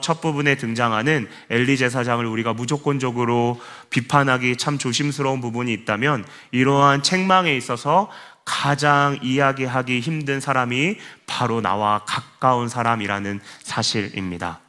첫 0.00 0.20
부분에 0.20 0.56
등장하는 0.56 1.28
엘리 1.48 1.76
제사장을 1.78 2.24
우리가 2.24 2.52
무조건적으로 2.52 3.60
비판하기 3.90 4.56
참 4.56 4.78
조심스러운 4.78 5.40
부분이 5.40 5.72
있다면 5.72 6.24
이러한 6.50 7.02
책망에 7.02 7.56
있어서 7.56 8.10
가장 8.44 9.18
이야기하기 9.22 10.00
힘든 10.00 10.40
사람이 10.40 10.96
바로 11.26 11.60
나와 11.60 12.02
가까운 12.04 12.68
사람이라는 12.68 13.40
사실입니다. 13.62 14.60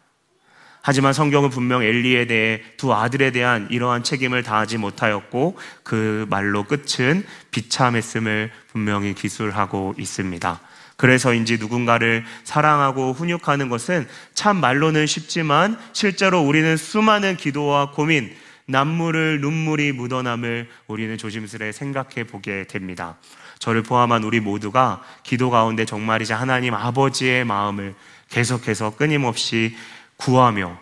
하지만 0.84 1.14
성경은 1.14 1.50
분명 1.50 1.84
엘리에 1.84 2.26
대해 2.26 2.62
두 2.78 2.94
아들에 2.94 3.32
대한 3.32 3.68
이러한 3.70 4.04
책임을 4.04 4.42
다하지 4.44 4.78
못하였고 4.78 5.58
그 5.84 6.26
말로 6.30 6.64
끝은 6.64 7.26
비참했음을 7.52 8.52
분명히 8.72 9.14
기술하고 9.14 9.94
있습니다. 9.98 10.60
그래서인지 11.02 11.58
누군가를 11.58 12.24
사랑하고 12.44 13.14
훈육하는 13.14 13.70
것은 13.70 14.08
참 14.36 14.58
말로는 14.58 15.08
쉽지만 15.08 15.76
실제로 15.94 16.42
우리는 16.42 16.78
수많은 16.78 17.38
기도와 17.38 17.90
고민, 17.90 18.32
남물을 18.68 19.42
눈물이 19.42 19.94
묻어남을 19.94 20.70
우리는 20.86 21.18
조심스레 21.18 21.72
생각해 21.72 22.28
보게 22.28 22.68
됩니다. 22.68 23.18
저를 23.58 23.82
포함한 23.82 24.24
우리 24.24 24.40
모두가 24.40 25.02
기도 25.24 25.50
가운데 25.50 25.86
정말이지 25.86 26.34
하나님 26.34 26.76
아버지의 26.76 27.46
마음을 27.46 27.96
계속해서 28.30 28.96
끊임없이 28.96 29.76
구하며 30.18 30.78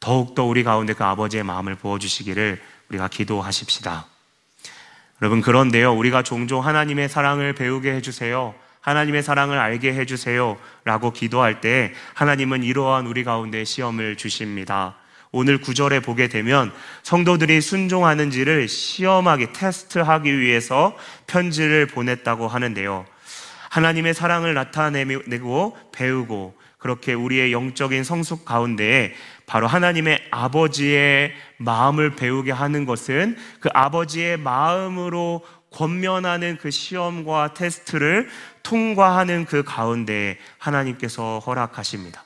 더욱더 0.00 0.44
우리 0.44 0.64
가운데 0.64 0.94
그 0.94 1.04
아버지의 1.04 1.42
마음을 1.42 1.74
부어주시기를 1.74 2.62
우리가 2.88 3.08
기도하십시다. 3.08 4.06
여러분, 5.20 5.42
그런데요, 5.42 5.92
우리가 5.92 6.22
종종 6.22 6.64
하나님의 6.64 7.10
사랑을 7.10 7.52
배우게 7.52 7.92
해주세요. 7.92 8.54
하나님의 8.84 9.22
사랑을 9.22 9.58
알게 9.58 9.94
해주세요. 9.94 10.58
라고 10.84 11.10
기도할 11.10 11.62
때 11.62 11.94
하나님은 12.12 12.62
이러한 12.62 13.06
우리 13.06 13.24
가운데 13.24 13.64
시험을 13.64 14.16
주십니다. 14.16 14.96
오늘 15.32 15.58
구절에 15.58 16.00
보게 16.00 16.28
되면 16.28 16.70
성도들이 17.02 17.62
순종하는지를 17.62 18.68
시험하기, 18.68 19.54
테스트하기 19.54 20.38
위해서 20.38 20.96
편지를 21.26 21.86
보냈다고 21.86 22.46
하는데요. 22.46 23.06
하나님의 23.70 24.12
사랑을 24.12 24.52
나타내고 24.52 25.76
배우고 25.90 26.54
그렇게 26.76 27.14
우리의 27.14 27.52
영적인 27.52 28.04
성숙 28.04 28.44
가운데 28.44 29.14
바로 29.46 29.66
하나님의 29.66 30.20
아버지의 30.30 31.32
마음을 31.56 32.16
배우게 32.16 32.52
하는 32.52 32.84
것은 32.84 33.38
그 33.60 33.70
아버지의 33.72 34.36
마음으로 34.36 35.42
권면하는 35.74 36.58
그 36.60 36.70
시험과 36.70 37.54
테스트를 37.54 38.28
통과하는 38.64 39.44
그 39.44 39.62
가운데 39.62 40.38
하나님께서 40.58 41.40
허락하십니다. 41.46 42.24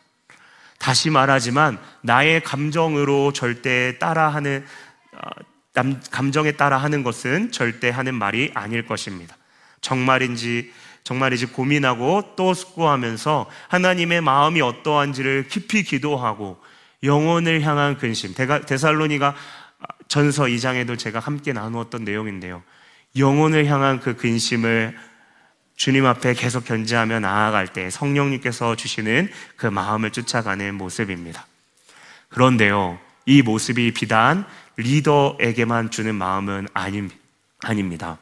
다시 0.79 1.11
말하지만 1.11 1.79
나의 2.01 2.43
감정으로 2.43 3.35
절대 3.35 3.99
따라하는 3.99 4.65
어, 5.13 5.85
감정에 6.11 6.53
따라 6.53 6.79
하는 6.79 7.03
것은 7.03 7.53
절대 7.53 7.91
하는 7.91 8.15
말이 8.15 8.51
아닐 8.55 8.87
것입니다. 8.87 9.37
정말인지 9.81 10.73
정말이지 11.05 11.47
고민하고 11.47 12.35
또 12.37 12.55
숙고하면서 12.55 13.51
하나님의 13.69 14.21
마음이 14.21 14.61
어떠한지를 14.61 15.49
깊이 15.49 15.83
기도하고 15.83 16.59
영혼을 17.03 17.63
향한 17.63 17.97
근심. 17.97 18.35
데살로니가 18.35 19.35
전서 20.09 20.45
2장에도 20.45 20.99
제가 20.99 21.21
함께 21.21 21.53
나누었던 21.53 22.05
내용인데요. 22.05 22.63
영혼을 23.17 23.67
향한 23.67 24.01
그 24.01 24.17
근심을 24.17 24.97
주님 25.79 26.07
앞에 26.07 26.35
계속 26.35 26.65
견지하며 26.65 27.21
나아갈 27.21 27.69
때 27.69 27.89
성령님께서 27.89 28.75
주시는 28.75 29.31
그 29.57 29.67
마음을 29.67 30.11
쫓아가는 30.11 30.75
모습입니다. 30.75 31.47
그런데요, 32.31 32.99
이 33.27 33.43
모습이 33.43 33.95
비단 33.95 34.45
리더에게만 34.77 35.91
주는 35.91 36.17
마음은 36.17 36.67
아닙니다. 36.75 38.19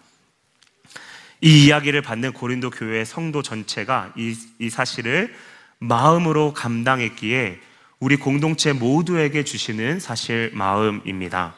이 1.41 1.65
이야기를 1.65 2.03
받는 2.03 2.35
고린도 2.35 2.71
교회 2.71 3.07
성도 3.07 3.43
전체가 3.43 4.13
이, 4.17 4.37
이 4.59 4.69
사실을 4.69 5.35
마음으로 5.79 6.53
감당했기에 6.53 7.59
우리 8.01 8.17
공동체 8.17 8.75
모두에게 8.75 9.45
주시는 9.45 9.99
사실 9.99 10.51
마음입니다. 10.53 11.55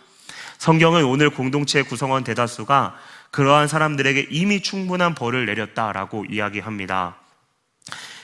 성경은 0.58 1.04
오늘 1.04 1.30
공동체 1.30 1.82
구성원 1.82 2.22
대다수가 2.22 2.96
그러한 3.30 3.68
사람들에게 3.68 4.28
이미 4.30 4.62
충분한 4.62 5.14
벌을 5.14 5.46
내렸다라고 5.46 6.24
이야기합니다. 6.28 7.16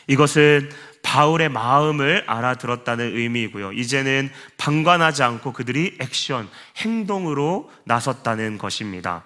이것은 0.06 0.70
바울의 1.02 1.50
마음을 1.50 2.25
알아들었다는 2.26 3.16
의미이고요. 3.16 3.73
이제는 3.73 4.30
방관하지 4.56 5.23
않고 5.23 5.52
그들이 5.52 5.96
액션, 6.00 6.49
행동으로 6.78 7.70
나섰다는 7.84 8.58
것입니다. 8.58 9.25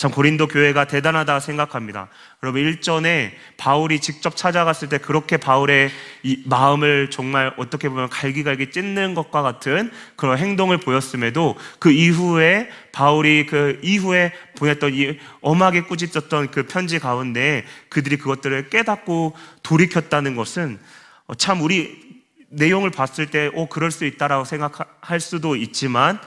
참 0.00 0.10
고린도 0.10 0.46
교회가 0.46 0.86
대단하다 0.86 1.40
생각합니다. 1.40 2.08
여러분 2.42 2.62
일전에 2.62 3.34
바울이 3.58 4.00
직접 4.00 4.34
찾아갔을 4.34 4.88
때 4.88 4.96
그렇게 4.96 5.36
바울의 5.36 5.90
이 6.22 6.42
마음을 6.46 7.10
정말 7.10 7.52
어떻게 7.58 7.90
보면 7.90 8.08
갈기갈기 8.08 8.70
찢는 8.70 9.12
것과 9.12 9.42
같은 9.42 9.90
그런 10.16 10.38
행동을 10.38 10.78
보였음에도 10.78 11.54
그 11.78 11.90
이후에 11.90 12.70
바울이 12.92 13.44
그 13.44 13.78
이후에 13.82 14.32
보냈던 14.56 14.94
이 14.94 15.18
엄하게 15.42 15.82
꾸짖었던 15.82 16.50
그 16.50 16.62
편지 16.62 16.98
가운데 16.98 17.66
그들이 17.90 18.16
그것들을 18.16 18.70
깨닫고 18.70 19.36
돌이켰다는 19.62 20.34
것은 20.34 20.78
참 21.36 21.60
우리 21.60 22.24
내용을 22.48 22.90
봤을 22.90 23.26
때, 23.26 23.50
오, 23.52 23.66
그럴 23.66 23.90
수 23.90 24.06
있다라고 24.06 24.44
생각할 24.44 25.20
수도 25.20 25.54
있지만, 25.56 26.18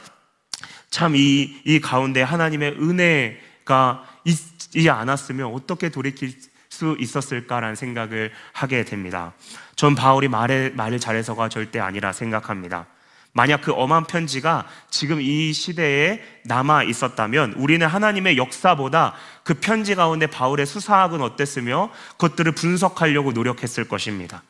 참 0.89 1.15
이, 1.17 1.59
이 1.65 1.81
가운데 1.81 2.21
하나님의 2.21 2.77
은혜, 2.79 3.41
가 3.65 4.03
있지 4.25 4.89
않았으면 4.89 5.53
어떻게 5.53 5.89
돌이킬 5.89 6.33
수 6.69 6.97
있었을까라는 6.99 7.75
생각을 7.75 8.31
하게 8.51 8.83
됩니다. 8.83 9.33
전 9.75 9.95
바울이 9.95 10.27
말에, 10.27 10.69
말을 10.71 10.99
잘해서가 10.99 11.49
절대 11.49 11.79
아니라 11.79 12.11
생각합니다. 12.13 12.87
만약 13.31 13.61
그 13.61 13.71
엄한 13.73 14.05
편지가 14.05 14.67
지금 14.91 15.19
이 15.19 15.53
시대에 15.53 16.21
남아 16.45 16.83
있었다면 16.83 17.53
우리는 17.53 17.85
하나님의 17.85 18.37
역사보다 18.37 19.15
그 19.43 19.55
편지 19.55 19.95
가운데 19.95 20.27
바울의 20.27 20.65
수사학은 20.67 21.21
어땠으며 21.21 21.89
그것들을 22.11 22.51
분석하려고 22.53 23.31
노력했을 23.31 23.87
것입니다. 23.87 24.43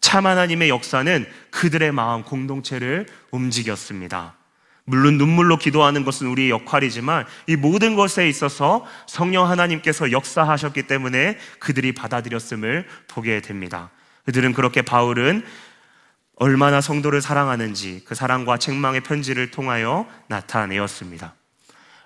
참 0.00 0.26
하나님의 0.26 0.68
역사는 0.68 1.26
그들의 1.50 1.92
마음 1.92 2.24
공동체를 2.24 3.06
움직였습니다. 3.30 4.34
물론 4.86 5.16
눈물로 5.16 5.56
기도하는 5.56 6.04
것은 6.04 6.26
우리의 6.26 6.50
역할이지만 6.50 7.24
이 7.46 7.56
모든 7.56 7.94
것에 7.94 8.28
있어서 8.28 8.86
성령 9.06 9.48
하나님께서 9.48 10.12
역사하셨기 10.12 10.82
때문에 10.84 11.38
그들이 11.58 11.92
받아들였음을 11.92 12.86
보게 13.08 13.40
됩니다. 13.40 13.90
그들은 14.26 14.52
그렇게 14.52 14.82
바울은 14.82 15.44
얼마나 16.36 16.80
성도를 16.80 17.22
사랑하는지 17.22 18.02
그 18.04 18.14
사랑과 18.14 18.58
책망의 18.58 19.02
편지를 19.02 19.50
통하여 19.50 20.06
나타내었습니다. 20.28 21.34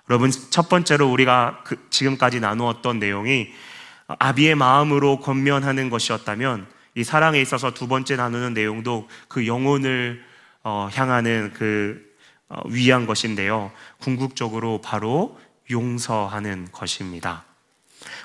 여러분, 0.09 0.31
첫 0.31 0.69
번째로 0.69 1.11
우리가 1.11 1.63
그 1.65 1.87
지금까지 1.89 2.39
나누었던 2.39 2.99
내용이 2.99 3.49
아비의 4.07 4.55
마음으로 4.55 5.19
권면하는 5.19 5.89
것이었다면 5.89 6.67
이 6.95 7.03
사랑에 7.03 7.39
있어서 7.41 7.71
두 7.71 7.87
번째 7.87 8.15
나누는 8.15 8.53
내용도 8.53 9.07
그 9.27 9.45
영혼을 9.45 10.23
어, 10.63 10.89
향하는 10.91 11.51
그 11.53 12.01
어, 12.03 12.08
위한 12.67 13.05
것인데요. 13.05 13.71
궁극적으로 13.99 14.81
바로 14.81 15.39
용서하는 15.69 16.69
것입니다. 16.71 17.45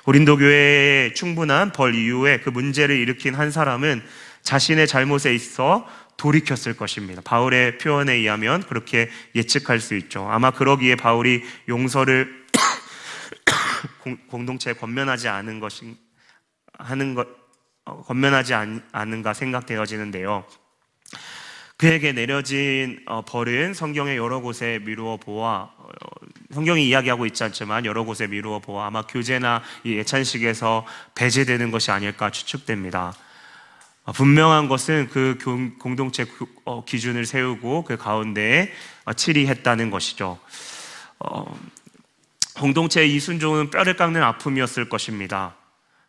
고린도 0.03 0.37
교회에 0.37 1.13
충분한 1.13 1.71
벌 1.71 1.95
이후에 1.95 2.39
그 2.39 2.49
문제를 2.49 2.97
일으킨 2.97 3.35
한 3.35 3.51
사람은 3.51 4.03
자신의 4.41 4.87
잘못에 4.87 5.33
있어 5.33 5.87
돌이켰을 6.17 6.77
것입니다. 6.77 7.21
바울의 7.23 7.77
표현에 7.77 8.13
의하면 8.13 8.63
그렇게 8.63 9.09
예측할 9.35 9.79
수 9.79 9.95
있죠. 9.95 10.27
아마 10.29 10.51
그러기에 10.51 10.95
바울이 10.95 11.43
용서를 11.67 12.45
공동체에 14.29 14.73
권면하지 14.73 15.27
않은 15.27 15.59
것인 15.59 15.97
하는 16.77 17.15
것 17.15 17.27
어, 17.85 18.01
권면하지 18.03 18.53
않, 18.53 18.83
않은가 18.91 19.33
생각되어지는데요. 19.33 20.45
그에게 21.77 22.13
내려진 22.13 23.01
어, 23.05 23.21
벌은 23.23 23.73
성경의 23.73 24.15
여러 24.15 24.39
곳에 24.39 24.79
미루어 24.85 25.17
보아 25.17 25.69
어, 25.77 25.89
성경이 26.53 26.87
이야기하고 26.87 27.25
있지 27.25 27.43
않지만 27.43 27.85
여러 27.85 28.05
곳에 28.05 28.27
미루어 28.27 28.59
보아 28.59 28.87
아마 28.87 29.01
교제나 29.01 29.61
이 29.83 29.93
예찬식에서 29.97 30.85
배제되는 31.15 31.71
것이 31.71 31.91
아닐까 31.91 32.29
추측됩니다. 32.29 33.13
어, 34.05 34.11
분명한 34.13 34.69
것은 34.69 35.09
그 35.09 35.37
공동체 35.79 36.25
기준을 36.85 37.25
세우고 37.25 37.83
그 37.83 37.97
가운데에 37.97 38.71
치리했다는 39.15 39.89
것이죠. 39.89 40.39
공동체의 42.55 43.13
이 43.13 43.19
순종은 43.19 43.69
뼈를 43.69 43.95
깎는 43.95 44.23
아픔이었을 44.23 44.87
것입니다. 44.89 45.55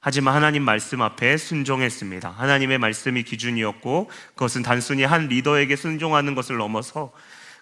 하지만 0.01 0.35
하나님 0.35 0.63
말씀 0.63 1.03
앞에 1.03 1.37
순종했습니다. 1.37 2.31
하나님의 2.31 2.79
말씀이 2.79 3.23
기준이었고 3.23 4.11
그것은 4.35 4.63
단순히 4.63 5.05
한 5.05 5.29
리더에게 5.29 5.77
순종하는 5.77 6.35
것을 6.35 6.57
넘어서 6.57 7.13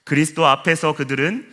그리스도 0.05 0.47
앞에서 0.47 0.95
그들은 0.95 1.51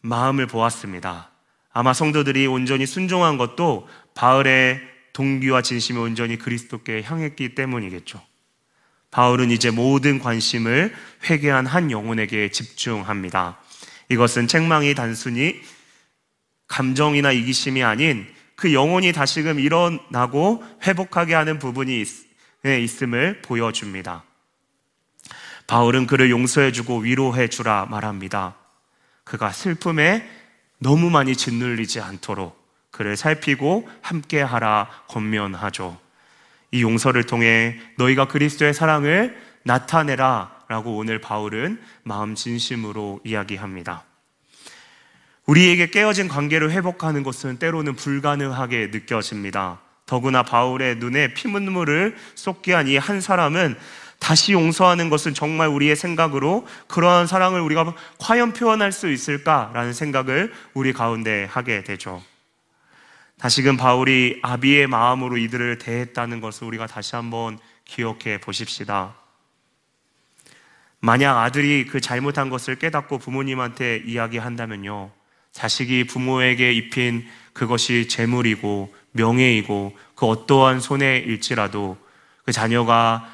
마음을 0.00 0.46
보았습니다. 0.46 1.30
아마 1.72 1.92
성도들이 1.92 2.46
온전히 2.46 2.86
순종한 2.86 3.38
것도 3.38 3.88
바울의 4.14 4.80
동기와 5.14 5.62
진심이 5.62 5.98
온전히 5.98 6.36
그리스도께 6.36 7.02
향했기 7.02 7.54
때문이겠죠. 7.54 8.20
바울은 9.10 9.50
이제 9.50 9.70
모든 9.70 10.18
관심을 10.18 10.94
회개한 11.30 11.66
한 11.66 11.90
영혼에게 11.90 12.50
집중합니다. 12.50 13.58
이것은 14.10 14.48
책망이 14.48 14.94
단순히 14.94 15.60
감정이나 16.66 17.32
이기심이 17.32 17.82
아닌 17.82 18.26
그 18.56 18.72
영혼이 18.72 19.12
다시금 19.12 19.58
일어나고 19.58 20.62
회복하게 20.82 21.34
하는 21.34 21.58
부분이 21.58 22.00
있, 22.00 22.08
네, 22.62 22.80
있음을 22.80 23.42
보여줍니다. 23.42 24.24
바울은 25.66 26.06
그를 26.06 26.30
용서해주고 26.30 26.98
위로해주라 26.98 27.86
말합니다. 27.90 28.56
그가 29.24 29.50
슬픔에 29.50 30.28
너무 30.78 31.10
많이 31.10 31.34
짓눌리지 31.34 32.00
않도록 32.00 32.62
그를 32.90 33.16
살피고 33.16 33.88
함께하라 34.02 34.88
권면하죠. 35.08 35.98
이 36.70 36.82
용서를 36.82 37.24
통해 37.24 37.78
너희가 37.96 38.28
그리스도의 38.28 38.74
사랑을 38.74 39.40
나타내라 39.64 40.64
라고 40.68 40.96
오늘 40.96 41.20
바울은 41.20 41.80
마음 42.02 42.34
진심으로 42.34 43.20
이야기합니다. 43.24 44.04
우리에게 45.46 45.90
깨어진 45.90 46.28
관계를 46.28 46.70
회복하는 46.70 47.22
것은 47.22 47.58
때로는 47.58 47.96
불가능하게 47.96 48.88
느껴집니다. 48.92 49.80
더구나 50.06 50.42
바울의 50.42 50.96
눈에 50.96 51.34
피문물을 51.34 52.16
쏟게 52.34 52.72
한 52.74 52.86
이 52.88 52.96
한 52.96 53.20
사람은 53.20 53.76
다시 54.18 54.52
용서하는 54.52 55.10
것은 55.10 55.34
정말 55.34 55.68
우리의 55.68 55.96
생각으로 55.96 56.66
그러한 56.88 57.26
사랑을 57.26 57.60
우리가 57.60 57.94
과연 58.18 58.54
표현할 58.54 58.90
수 58.90 59.10
있을까라는 59.10 59.92
생각을 59.92 60.52
우리 60.72 60.92
가운데 60.94 61.44
하게 61.44 61.82
되죠. 61.84 62.22
다시금 63.38 63.76
바울이 63.76 64.40
아비의 64.42 64.86
마음으로 64.86 65.36
이들을 65.36 65.76
대했다는 65.78 66.40
것을 66.40 66.66
우리가 66.68 66.86
다시 66.86 67.16
한번 67.16 67.58
기억해 67.84 68.38
보십시다. 68.40 69.14
만약 71.00 71.38
아들이 71.38 71.84
그 71.84 72.00
잘못한 72.00 72.48
것을 72.48 72.76
깨닫고 72.76 73.18
부모님한테 73.18 74.04
이야기한다면요. 74.06 75.10
자식이 75.54 76.04
부모에게 76.04 76.72
입힌 76.72 77.26
그것이 77.52 78.08
재물이고 78.08 78.94
명예이고 79.12 79.96
그 80.16 80.26
어떠한 80.26 80.80
손해일지라도 80.80 81.96
그 82.44 82.52
자녀가 82.52 83.30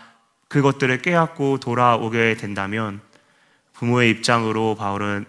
그것들을 0.48 1.00
깨닫고 1.02 1.58
돌아오게 1.60 2.36
된다면 2.36 3.00
부모의 3.72 4.10
입장으로 4.10 4.74
바울은 4.74 5.24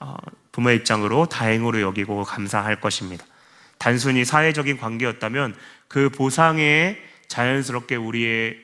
어, 0.00 0.16
부모의 0.52 0.76
입장으로 0.78 1.26
다행으로 1.26 1.80
여기고 1.80 2.24
감사할 2.24 2.80
것입니다. 2.80 3.24
단순히 3.78 4.24
사회적인 4.24 4.76
관계였다면 4.76 5.56
그 5.88 6.10
보상에 6.10 6.98
자연스럽게 7.28 7.96
우리의 7.96 8.58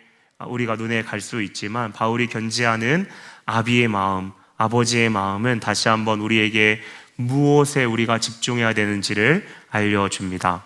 우리가 0.46 0.76
눈에 0.76 1.02
갈 1.02 1.20
수 1.20 1.42
있지만 1.42 1.92
바울이 1.92 2.26
견지하는 2.26 3.08
아비의 3.46 3.88
마음, 3.88 4.32
아버지의 4.56 5.08
마음은 5.08 5.60
다시 5.60 5.88
한번 5.88 6.20
우리에게 6.20 6.82
무엇에 7.26 7.84
우리가 7.84 8.18
집중해야 8.18 8.72
되는지를 8.72 9.46
알려줍니다. 9.70 10.64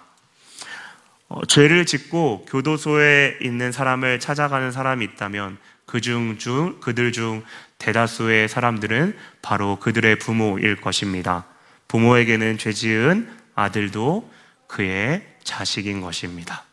어, 1.28 1.44
죄를 1.46 1.86
짓고 1.86 2.46
교도소에 2.48 3.38
있는 3.40 3.72
사람을 3.72 4.20
찾아가는 4.20 4.70
사람이 4.70 5.04
있다면 5.04 5.58
그중 5.86 6.38
중 6.38 6.80
그들 6.80 7.12
중 7.12 7.42
대다수의 7.78 8.48
사람들은 8.48 9.16
바로 9.42 9.76
그들의 9.76 10.18
부모일 10.18 10.80
것입니다. 10.80 11.44
부모에게는 11.88 12.58
죄 12.58 12.72
지은 12.72 13.28
아들도 13.54 14.30
그의 14.66 15.26
자식인 15.42 16.00
것입니다. 16.00 16.64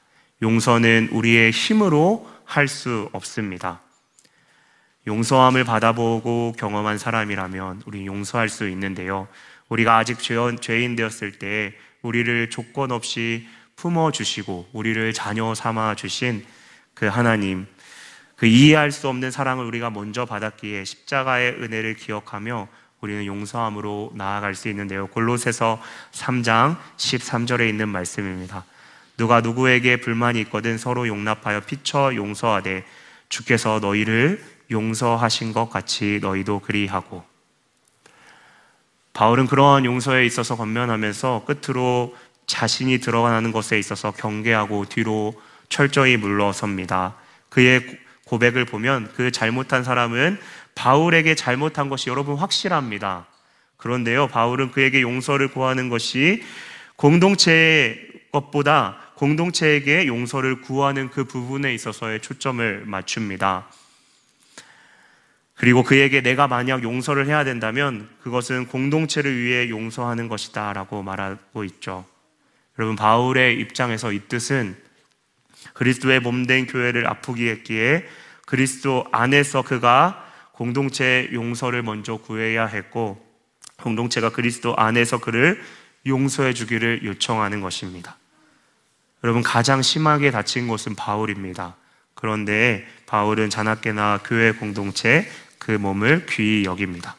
용서는 0.42 1.10
우리의 1.12 1.52
힘으로 1.52 2.30
할 2.46 2.68
수 2.68 3.10
없습니다. 3.14 3.80
용서함을 5.08 5.64
받아보고 5.64 6.54
경험한 6.58 6.98
사람이라면 6.98 7.84
우리 7.86 8.06
용서할 8.06 8.50
수 8.50 8.68
있는데요. 8.70 9.28
우리가 9.72 9.98
아직 9.98 10.20
죄인 10.20 10.96
되었을 10.98 11.32
때 11.40 11.74
우리를 12.02 12.50
조건 12.50 12.92
없이 12.92 13.48
품어 13.78 14.12
주시고 14.12 14.70
우리를 14.74 15.14
자녀 15.14 15.56
삼아 15.56 15.96
주신 15.96 16.46
그 16.94 17.06
하나님, 17.06 17.66
그 18.36 18.48
이해할 18.48 18.92
수 18.92 19.08
없는 19.08 19.32
사랑을 19.32 19.66
우리가 19.66 19.90
먼저 19.90 20.26
받았기에 20.26 20.84
십자가의 20.84 21.54
은혜를 21.54 21.96
기억하며 21.96 22.68
우리는 23.00 23.26
용서함으로 23.26 24.12
나아갈 24.16 24.56
수 24.56 24.68
있는데요. 24.68 25.08
골로새서 25.08 25.82
3장 26.12 26.78
13절에 26.98 27.68
있는 27.70 27.88
말씀입니다. 27.88 28.66
누가 29.16 29.40
누구에게 29.40 30.02
불만이 30.02 30.42
있거든 30.42 30.78
서로 30.78 31.08
용납하여 31.08 31.62
피쳐 31.62 32.14
용서하되 32.14 32.84
주께서 33.30 33.80
너희를 33.80 34.44
용서하신 34.70 35.54
것 35.54 35.70
같이 35.70 36.20
너희도 36.22 36.60
그리하고 36.60 37.31
바울은 39.14 39.48
그러한 39.48 39.86
용서에 39.86 40.26
있어서 40.26 40.56
권면하면서 40.56 41.46
끝으로 41.46 42.16
자신이 42.48 43.00
들어가는 43.00 43.52
것에 43.52 43.78
있어서 43.80 44.12
경계하고 44.12 44.86
뒤로 44.86 45.34
철저히 45.70 46.18
물러섭니다. 46.18 47.16
그의 47.50 47.82
고백을 48.26 48.66
보면 48.66 49.12
그 49.16 49.32
잘못한 49.32 49.84
사람은 49.84 50.40
바울에게 50.76 51.36
잘못한 51.36 51.90
것이 51.90 52.10
여러분 52.10 52.36
확실합니다. 52.36 53.26
그런데요, 53.78 54.28
바울은 54.28 54.72
그에게 54.72 55.02
용서를 55.02 55.50
구하는 55.50 55.90
것이 55.90 56.44
공동체의 56.96 58.12
것보다 58.32 58.98
공동체에게 59.16 60.08
용서를 60.08 60.62
구하는 60.62 61.10
그 61.10 61.26
부분에 61.26 61.74
있어서의 61.74 62.22
초점을 62.22 62.84
맞춥니다. 62.86 63.68
그리고 65.62 65.84
그에게 65.84 66.22
내가 66.22 66.48
만약 66.48 66.82
용서를 66.82 67.28
해야 67.28 67.44
된다면 67.44 68.10
그것은 68.24 68.66
공동체를 68.66 69.40
위해 69.40 69.70
용서하는 69.70 70.28
것이다 70.28 70.74
라고 70.74 71.04
말하고 71.04 71.64
있죠. 71.66 72.04
여러분, 72.80 72.96
바울의 72.96 73.60
입장에서 73.60 74.12
이 74.12 74.22
뜻은 74.28 74.76
그리스도의 75.74 76.20
몸된 76.22 76.66
교회를 76.66 77.06
아프게 77.06 77.52
했기에 77.52 78.08
그리스도 78.48 79.06
안에서 79.12 79.62
그가 79.62 80.26
공동체 80.54 81.30
용서를 81.32 81.84
먼저 81.84 82.18
구해야 82.18 82.66
했고 82.66 83.24
공동체가 83.84 84.32
그리스도 84.32 84.76
안에서 84.76 85.20
그를 85.20 85.62
용서해 86.08 86.56
주기를 86.56 87.04
요청하는 87.04 87.62
것입니다. 87.62 88.18
여러분 89.24 89.44
가장 89.44 89.84
심하게 89.84 90.32
다친 90.32 90.68
곳은 90.68 90.96
바울입니다. 90.96 91.76
그런데 92.16 92.88
바울은 93.06 93.52
자나깨나 93.52 94.22
교회 94.24 94.54
공동체 94.54 95.28
그 95.62 95.70
몸을 95.70 96.26
귀히 96.26 96.66
여깁니다. 96.66 97.16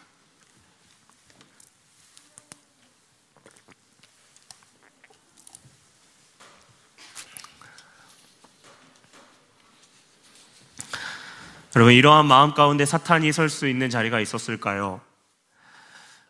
여러분 11.77 11.95
이러한 11.95 12.27
마음 12.27 12.53
가운데 12.53 12.85
사탄이 12.85 13.33
설 13.33 13.49
수 13.49 13.69
있는 13.69 13.89
자리가 13.89 14.19
있었을까요? 14.19 15.01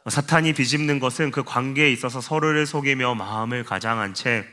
사탄이 0.07 0.53
비집는 0.53 1.01
것은 1.01 1.31
그 1.31 1.43
관계에 1.45 1.91
있어서 1.91 2.21
서로를 2.21 2.67
속이며 2.67 3.15
마음을 3.15 3.65
가장한 3.65 4.13
채 4.13 4.45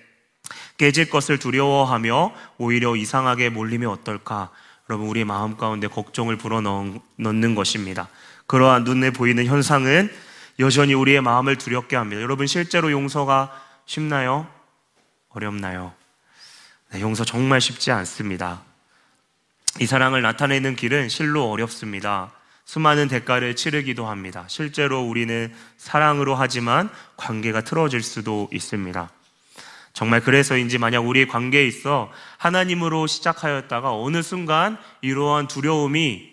깨질 0.77 1.09
것을 1.09 1.37
두려워하며 1.37 2.33
오히려 2.57 2.95
이상하게 2.95 3.49
몰리면 3.49 3.89
어떨까? 3.89 4.49
여러분 4.89 5.07
우리 5.07 5.23
마음 5.23 5.55
가운데 5.55 5.87
걱정을 5.87 6.37
불어넣는 6.37 7.55
것입니다. 7.55 8.09
그러한 8.47 8.85
눈에 8.85 9.11
보이는 9.11 9.45
현상은 9.45 10.11
여전히 10.57 10.95
우리의 10.95 11.21
마음을 11.21 11.57
두렵게 11.57 11.95
합니다. 11.95 12.21
여러분 12.23 12.47
실제로 12.47 12.91
용서가 12.91 13.51
쉽나요? 13.85 14.47
어렵나요? 15.29 15.93
네, 16.91 17.01
용서 17.01 17.23
정말 17.23 17.61
쉽지 17.61 17.91
않습니다. 17.91 18.63
이 19.79 19.85
사랑을 19.85 20.23
나타내는 20.23 20.75
길은 20.75 21.07
실로 21.09 21.51
어렵습니다. 21.51 22.31
수많은 22.65 23.07
대가를 23.09 23.55
치르기도 23.55 24.07
합니다. 24.07 24.45
실제로 24.47 25.01
우리는 25.03 25.53
사랑으로 25.77 26.33
하지만 26.33 26.89
관계가 27.15 27.61
틀어질 27.61 28.01
수도 28.01 28.49
있습니다. 28.51 29.09
정말 29.93 30.21
그래서인지 30.21 30.77
만약 30.77 31.01
우리 31.01 31.27
관계에 31.27 31.65
있어 31.65 32.11
하나님으로 32.37 33.07
시작하였다가 33.07 33.93
어느 33.95 34.21
순간 34.21 34.77
이러한 35.01 35.47
두려움이 35.47 36.29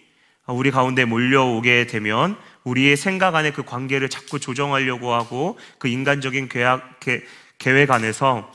우리 0.48 0.70
가운데 0.70 1.04
몰려오게 1.04 1.86
되면 1.86 2.36
우리의 2.64 2.96
생각 2.96 3.34
안에 3.34 3.52
그 3.52 3.64
관계를 3.64 4.08
자꾸 4.08 4.38
조정하려고 4.38 5.12
하고 5.14 5.58
그 5.78 5.88
인간적인 5.88 6.48
계약, 6.48 7.00
계획 7.58 7.90
안에서 7.90 8.52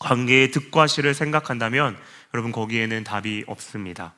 관계의 0.00 0.50
득과 0.50 0.86
실을 0.86 1.14
생각한다면 1.14 1.96
여러분 2.34 2.52
거기에는 2.52 3.04
답이 3.04 3.44
없습니다. 3.46 4.14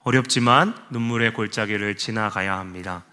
어렵지만 0.00 0.76
눈물의 0.90 1.32
골짜기를 1.32 1.96
지나가야 1.96 2.58
합니다. 2.58 3.04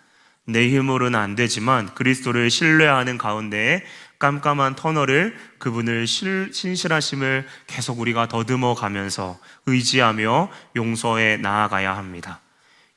내 0.46 0.70
힘으로는 0.70 1.18
안 1.18 1.36
되지만 1.36 1.94
그리스도를 1.94 2.50
신뢰하는 2.50 3.18
가운데 3.18 3.86
깜깜한 4.22 4.76
터널을 4.76 5.36
그분을 5.58 6.06
신실하심을 6.06 7.48
계속 7.66 8.00
우리가 8.00 8.28
더듬어 8.28 8.76
가면서 8.76 9.40
의지하며 9.66 10.50
용서에 10.76 11.38
나아가야 11.38 11.98
합니다. 11.98 12.40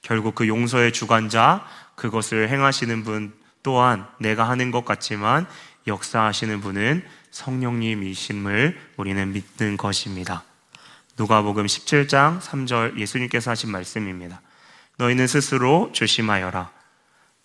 결국 0.02 0.34
그 0.34 0.46
용서의 0.46 0.92
주관자, 0.92 1.66
그것을 1.96 2.50
행하시는 2.50 3.04
분 3.04 3.32
또한 3.62 4.06
내가 4.20 4.48
하는 4.48 4.70
것 4.70 4.84
같지만 4.84 5.46
역사하시는 5.86 6.60
분은 6.60 7.02
성령님이심을 7.30 8.78
우리는 8.98 9.32
믿는 9.32 9.78
것입니다. 9.78 10.44
누가복음 11.16 11.64
17장 11.64 12.40
3절 12.40 12.98
예수님께서 12.98 13.50
하신 13.50 13.70
말씀입니다. 13.70 14.42
너희는 14.98 15.26
스스로 15.26 15.90
조심하여라. 15.92 16.70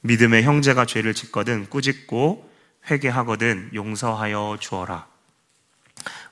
믿음의 0.01 0.43
형제가 0.43 0.85
죄를 0.85 1.13
짓거든 1.13 1.69
꾸짖고 1.69 2.48
회개하거든 2.89 3.71
용서하여 3.73 4.57
주어라. 4.59 5.07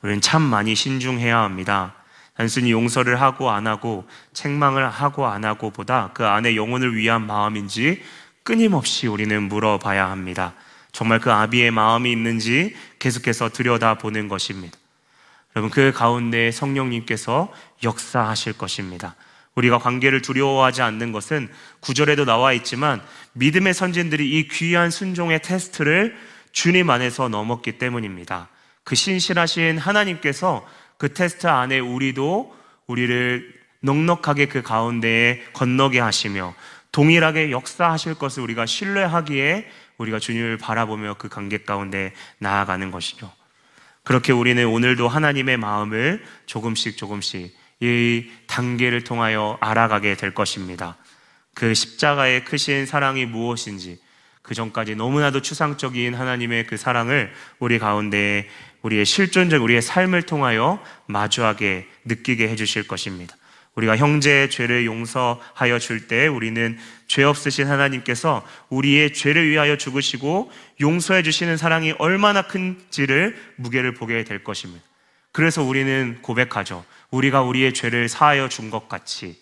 우리는 0.02 0.22
참 0.22 0.42
많이 0.42 0.76
신중해야 0.76 1.40
합니다. 1.40 1.96
단순히 2.36 2.72
용서를 2.72 3.20
하고 3.20 3.50
안 3.50 3.66
하고 3.66 4.08
책망을 4.34 4.88
하고 4.88 5.26
안 5.26 5.44
하고 5.44 5.72
보다 5.72 6.12
그 6.14 6.26
안에 6.26 6.56
영혼을 6.56 6.96
위한 6.96 7.26
마음인지 7.26 8.04
끊임없이 8.44 9.08
우리는 9.08 9.44
물어봐야 9.44 10.10
합니다. 10.10 10.54
정말 10.92 11.20
그 11.20 11.32
아비의 11.32 11.72
마음이 11.72 12.12
있는지 12.12 12.76
계속해서 13.00 13.50
들여다보는 13.50 14.28
것입니다. 14.30 14.78
여러분, 15.56 15.70
그 15.70 15.92
가운데 15.92 16.52
성령님께서 16.52 17.52
역사하실 17.84 18.54
것입니다. 18.54 19.16
우리가 19.56 19.80
관계를 19.80 20.22
두려워하지 20.22 20.84
않는 20.84 21.12
것은 21.12 21.50
구절에도 21.80 22.26
나와 22.26 22.54
있지만 22.54 23.02
믿음의 23.34 23.74
선진들이 23.74 24.38
이 24.38 24.48
귀한 24.48 24.92
순종의 24.92 25.42
테스트를 25.42 26.16
주님 26.58 26.90
안에서 26.90 27.30
넘었기 27.30 27.74
때문입니다. 27.74 28.50
그 28.84 28.96
신실하신 28.96 29.78
하나님께서 29.78 30.68
그 30.98 31.14
테스트 31.14 31.46
안에 31.46 31.78
우리도 31.78 32.52
우리를 32.88 33.54
넉넉하게 33.82 34.48
그 34.48 34.64
가운데에 34.64 35.44
건너게 35.54 36.00
하시며 36.00 36.56
동일하게 36.92 37.52
역사하실 37.52 38.16
것을 38.16 38.42
우리가 38.42 38.66
신뢰하기에 38.66 39.68
우리가 40.00 40.18
주님을 40.18 40.58
바라보며 40.58 41.18
그 41.20 41.30
관계 41.30 41.60
가운데 41.60 42.12
나아가는 42.40 42.90
것이죠. 42.90 43.32
그렇게 44.02 44.34
우리는 44.34 44.66
오늘도 44.66 45.08
하나님의 45.08 45.58
마음을 45.58 46.26
조금씩 46.48 46.98
조금씩 46.98 47.56
이 47.82 48.32
단계를 48.48 49.04
통하여 49.04 49.60
알아가게 49.62 50.16
될 50.16 50.34
것입니다. 50.34 50.98
그 51.54 51.76
십자가의 51.76 52.46
크신 52.46 52.88
사랑이 52.88 53.28
무엇인지 53.28 54.00
그 54.48 54.56
전까지 54.56 54.96
너무나도 54.96 55.42
추상적인 55.42 56.14
하나님의 56.16 56.68
그 56.68 56.78
사랑을 56.78 57.34
우리 57.60 57.80
가운데 57.80 58.48
우리의 58.82 59.06
실존적 59.06 59.62
우리의 59.62 59.82
삶을 59.82 60.22
통하여 60.22 60.82
마주하게 61.08 61.88
느끼게 62.06 62.48
해주실 62.48 62.88
것입니다. 62.88 63.36
우리가 63.76 63.98
형제의 63.98 64.50
죄를 64.50 64.86
용서하여 64.86 65.80
줄 65.80 66.08
때 66.08 66.28
우리는 66.28 66.80
죄 67.08 67.24
없으신 67.24 67.68
하나님께서 67.68 68.48
우리의 68.70 69.14
죄를 69.14 69.50
위하여 69.50 69.76
죽으시고 69.78 70.50
용서해 70.80 71.24
주시는 71.24 71.58
사랑이 71.58 71.94
얼마나 72.00 72.44
큰지를 72.44 73.36
무게를 73.58 73.94
보게 73.94 74.24
될 74.24 74.44
것입니다. 74.44 74.84
그래서 75.34 75.62
우리는 75.62 76.20
고백하죠. 76.22 76.86
우리가 77.12 77.42
우리의 77.42 77.74
죄를 77.74 78.08
사하여 78.08 78.48
준 78.48 78.72
것 78.72 78.88
같이 78.88 79.40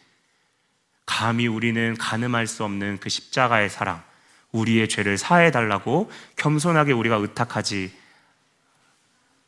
감히 1.06 1.46
우리는 1.48 1.96
가늠할 1.96 2.48
수 2.48 2.64
없는 2.64 2.98
그 3.00 3.10
십자가의 3.10 3.70
사랑, 3.70 4.04
우리의 4.56 4.88
죄를 4.88 5.18
사해 5.18 5.52
달라고 5.52 6.10
겸손하게 6.38 6.94
우리가 6.94 7.16
의탁하지 7.18 7.92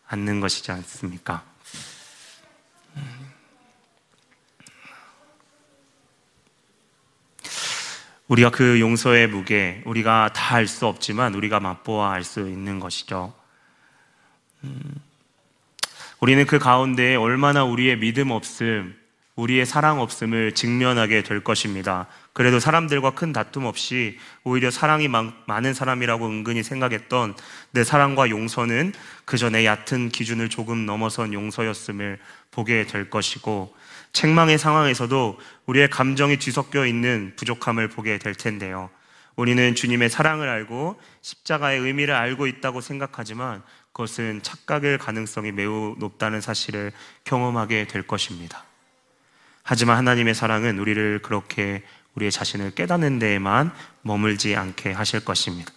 않는 0.07 0.39
것이지 0.39 0.71
않습니까? 0.71 1.43
우리가 8.27 8.49
그 8.51 8.79
용서의 8.81 9.27
무게, 9.27 9.81
우리가 9.85 10.31
다 10.33 10.55
알 10.57 10.67
수 10.67 10.85
없지만 10.85 11.33
우리가 11.35 11.59
맛보아 11.61 12.11
알 12.11 12.23
수 12.23 12.41
있는 12.41 12.79
것이죠. 12.79 13.33
음, 14.63 14.81
우리는 16.19 16.45
그 16.45 16.59
가운데 16.59 17.15
얼마나 17.15 17.63
우리의 17.63 17.99
믿음 17.99 18.31
없음, 18.31 18.95
우리의 19.35 19.65
사랑 19.65 20.01
없음을 20.01 20.53
직면하게 20.53 21.23
될 21.23 21.43
것입니다. 21.43 22.07
그래도 22.37 22.59
사람들과 22.59 23.15
큰 23.15 23.33
다툼 23.33 23.65
없이 23.65 24.19
오히려 24.43 24.69
사랑이 24.69 25.07
많은 25.07 25.73
사람이라고 25.73 26.27
은근히 26.27 26.61
생각했던 26.61 27.35
내 27.71 27.83
사랑과 27.83 28.29
용서는 28.29 28.93
그 29.25 29.39
전에 29.39 29.65
얕은 29.65 30.09
기준을 30.09 30.49
조금 30.49 30.85
넘어선 30.85 31.33
용서였음을 31.33 32.19
보게 32.51 32.85
될 32.85 33.09
것이고 33.09 33.75
책망의 34.13 34.59
상황에서도 34.59 35.39
우리의 35.65 35.89
감정이 35.89 36.37
뒤섞여 36.37 36.85
있는 36.85 37.33
부족함을 37.37 37.87
보게 37.87 38.19
될 38.19 38.35
텐데요. 38.35 38.91
우리는 39.35 39.73
주님의 39.73 40.11
사랑을 40.11 40.47
알고 40.47 41.01
십자가의 41.23 41.79
의미를 41.79 42.13
알고 42.13 42.45
있다고 42.45 42.81
생각하지만 42.81 43.63
그것은 43.93 44.43
착각일 44.43 44.99
가능성이 44.99 45.51
매우 45.51 45.95
높다는 45.97 46.41
사실을 46.41 46.91
경험하게 47.23 47.87
될 47.87 48.03
것입니다. 48.03 48.63
하지만 49.69 49.97
하나님의 49.97 50.33
사랑은 50.33 50.79
우리를 50.79 51.19
그렇게 51.23 51.83
우리의 52.17 52.31
자신을 52.31 52.71
깨닫는 52.71 53.19
데에만 53.19 53.71
머물지 54.01 54.55
않게 54.55 54.91
하실 54.91 55.23
것입니다. 55.23 55.71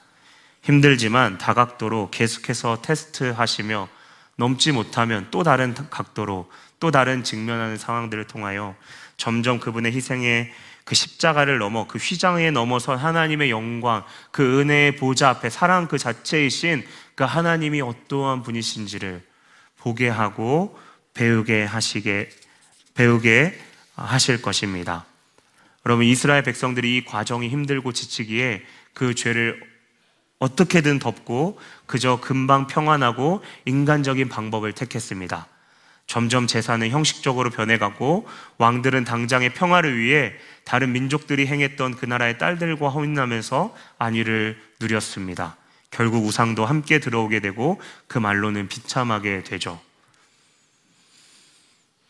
힘들지만 0.62 1.38
다각도로 1.38 2.11
계속해서 2.11 2.83
테스트하시며 2.83 3.88
넘지 4.37 4.72
못하면 4.72 5.29
또 5.31 5.42
다른 5.42 5.74
각도로 5.74 6.50
또 6.81 6.90
다른 6.90 7.22
직면하는 7.24 7.76
상황들을 7.76 8.26
통하여 8.26 8.74
점점 9.16 9.61
그분의 9.61 9.92
희생의 9.92 10.50
그 10.85 10.94
십자가를 10.94 11.59
넘어 11.59 11.87
그 11.87 11.98
휘장에 11.98 12.50
넘어선 12.50 12.98
하나님의 12.98 13.50
영광, 13.50 14.05
그 14.31 14.61
은혜의 14.61 14.96
보좌 14.96 15.29
앞에 15.29 15.50
사랑 15.50 15.88
그 15.88 15.98
자체이신 15.98 16.87
그 17.14 17.24
하나님이 17.24 17.83
어떠한 17.83 18.42
분이신지를 18.42 19.22
보게 19.76 20.09
하고 20.09 20.79
배우게 21.12 21.64
하시게 21.64 22.31
배우게 22.94 23.61
하실 23.94 24.40
것입니다. 24.40 25.05
여러분 25.86 26.04
이스라엘 26.04 26.42
백성들이 26.42 26.96
이 26.96 27.04
과정이 27.04 27.48
힘들고 27.48 27.92
지치기에 27.92 28.64
그 28.92 29.14
죄를 29.14 29.62
어떻게든 30.38 30.98
덮고 30.98 31.58
그저 31.86 32.20
금방 32.20 32.66
평안하고 32.66 33.42
인간적인 33.66 34.28
방법을 34.28 34.72
택했습니다. 34.72 35.46
점점 36.06 36.46
재산은 36.46 36.90
형식적으로 36.90 37.50
변해가고 37.50 38.26
왕들은 38.58 39.04
당장의 39.04 39.54
평화를 39.54 39.96
위해 39.96 40.32
다른 40.64 40.92
민족들이 40.92 41.46
행했던 41.46 41.96
그 41.96 42.06
나라의 42.06 42.36
딸들과 42.38 42.88
혼인하면서 42.88 43.76
안위를 43.98 44.60
누렸습니다. 44.80 45.56
결국 45.90 46.24
우상도 46.24 46.64
함께 46.66 46.98
들어오게 46.98 47.40
되고 47.40 47.80
그 48.08 48.18
말로는 48.18 48.68
비참하게 48.68 49.44
되죠. 49.44 49.80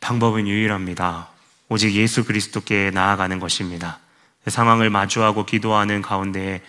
방법은 0.00 0.48
유일합니다. 0.48 1.28
오직 1.70 1.94
예수 1.94 2.24
그리스도께 2.24 2.90
나아가는 2.92 3.38
것입니다. 3.38 4.00
그 4.42 4.50
상황을 4.50 4.90
마주하고 4.90 5.46
기도하는 5.46 6.02
가운데 6.02 6.62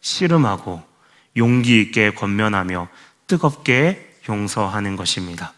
씨름하고 0.00 0.80
용기 1.36 1.80
있게 1.80 2.12
권면하며 2.12 2.88
뜨겁게 3.26 4.16
용서하는 4.28 4.94
것입니다. 4.94 5.52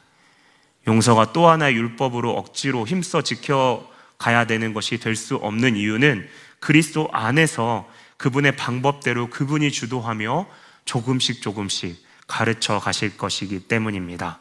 용서가 0.88 1.34
또 1.34 1.46
하나의 1.46 1.74
율법으로 1.74 2.30
억지로 2.30 2.86
힘써 2.86 3.20
지켜가야 3.20 4.46
되는 4.46 4.72
것이 4.72 4.98
될 4.98 5.14
수 5.14 5.36
없는 5.36 5.76
이유는 5.76 6.26
그리스도 6.60 7.10
안에서 7.12 7.86
그분의 8.16 8.56
방법대로 8.56 9.28
그분이 9.28 9.72
주도하며 9.72 10.46
조금씩 10.86 11.42
조금씩 11.42 12.02
가르쳐 12.26 12.78
가실 12.78 13.18
것이기 13.18 13.68
때문입니다. 13.68 14.38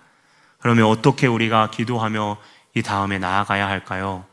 그러면 0.60 0.86
어떻게 0.86 1.28
우리가 1.28 1.72
기도하며 1.72 2.38
이 2.74 2.82
다음에 2.84 3.20
나아가야 3.20 3.68
할까요? 3.68 4.26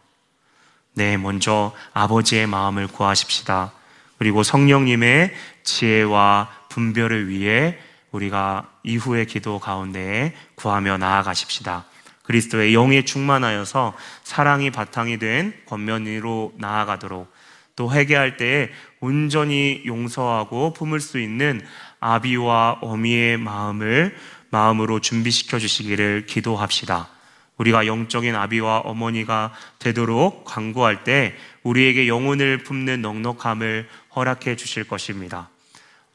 네, 0.94 1.16
먼저 1.16 1.74
아버지의 1.94 2.46
마음을 2.46 2.86
구하십시다. 2.86 3.72
그리고 4.18 4.42
성령님의 4.42 5.32
지혜와 5.64 6.50
분별을 6.68 7.28
위해 7.28 7.78
우리가 8.10 8.68
이후의 8.82 9.26
기도 9.26 9.58
가운데 9.58 10.34
구하며 10.54 10.98
나아가십시다. 10.98 11.86
그리스도의 12.24 12.74
영에 12.74 13.04
충만하여서 13.04 13.94
사랑이 14.22 14.70
바탕이 14.70 15.18
된 15.18 15.54
권면으로 15.66 16.52
나아가도록 16.58 17.32
또 17.74 17.90
회개할 17.90 18.36
때에 18.36 18.70
온전히 19.00 19.82
용서하고 19.86 20.72
품을 20.74 21.00
수 21.00 21.18
있는 21.18 21.60
아비와 22.00 22.78
어미의 22.82 23.38
마음을 23.38 24.14
마음으로 24.50 25.00
준비시켜 25.00 25.58
주시기를 25.58 26.26
기도합시다. 26.26 27.08
우리가 27.58 27.86
영적인 27.86 28.34
아비와 28.34 28.80
어머니가 28.80 29.52
되도록 29.78 30.44
강구할 30.44 31.04
때 31.04 31.34
우리에게 31.62 32.08
영혼을 32.08 32.58
품는 32.58 33.02
넉넉함을 33.02 33.88
허락해 34.16 34.56
주실 34.56 34.88
것입니다. 34.88 35.48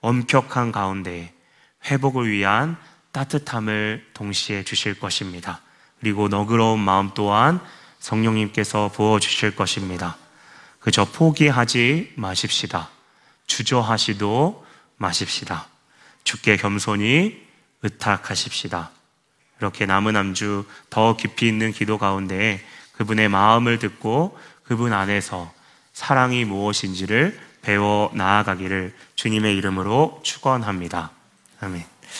엄격한 0.01 0.71
가운데 0.71 1.33
회복을 1.85 2.29
위한 2.29 2.77
따뜻함을 3.11 4.07
동시에 4.13 4.63
주실 4.63 4.99
것입니다. 4.99 5.61
그리고 5.99 6.27
너그러운 6.27 6.79
마음 6.79 7.11
또한 7.13 7.59
성령님께서 7.99 8.91
부어 8.93 9.19
주실 9.19 9.55
것입니다. 9.55 10.17
그저 10.79 11.05
포기하지 11.05 12.13
마십시다. 12.15 12.89
주저하시도 13.47 14.65
마십시다. 14.97 15.67
주께 16.23 16.57
겸손히 16.57 17.41
의탁하십시다. 17.81 18.91
이렇게 19.59 19.85
남은 19.85 20.15
암주 20.15 20.65
더 20.89 21.15
깊이 21.15 21.47
있는 21.47 21.71
기도 21.71 21.97
가운데 21.97 22.61
그분의 22.93 23.29
마음을 23.29 23.79
듣고 23.79 24.37
그분 24.63 24.93
안에서 24.93 25.51
사랑이 25.93 26.45
무엇인지를 26.45 27.39
배워 27.61 28.11
나아가기를 28.13 28.93
주님의 29.15 29.57
이름으로 29.57 30.21
축원합니다. 30.23 31.11
아멘. 31.59 31.96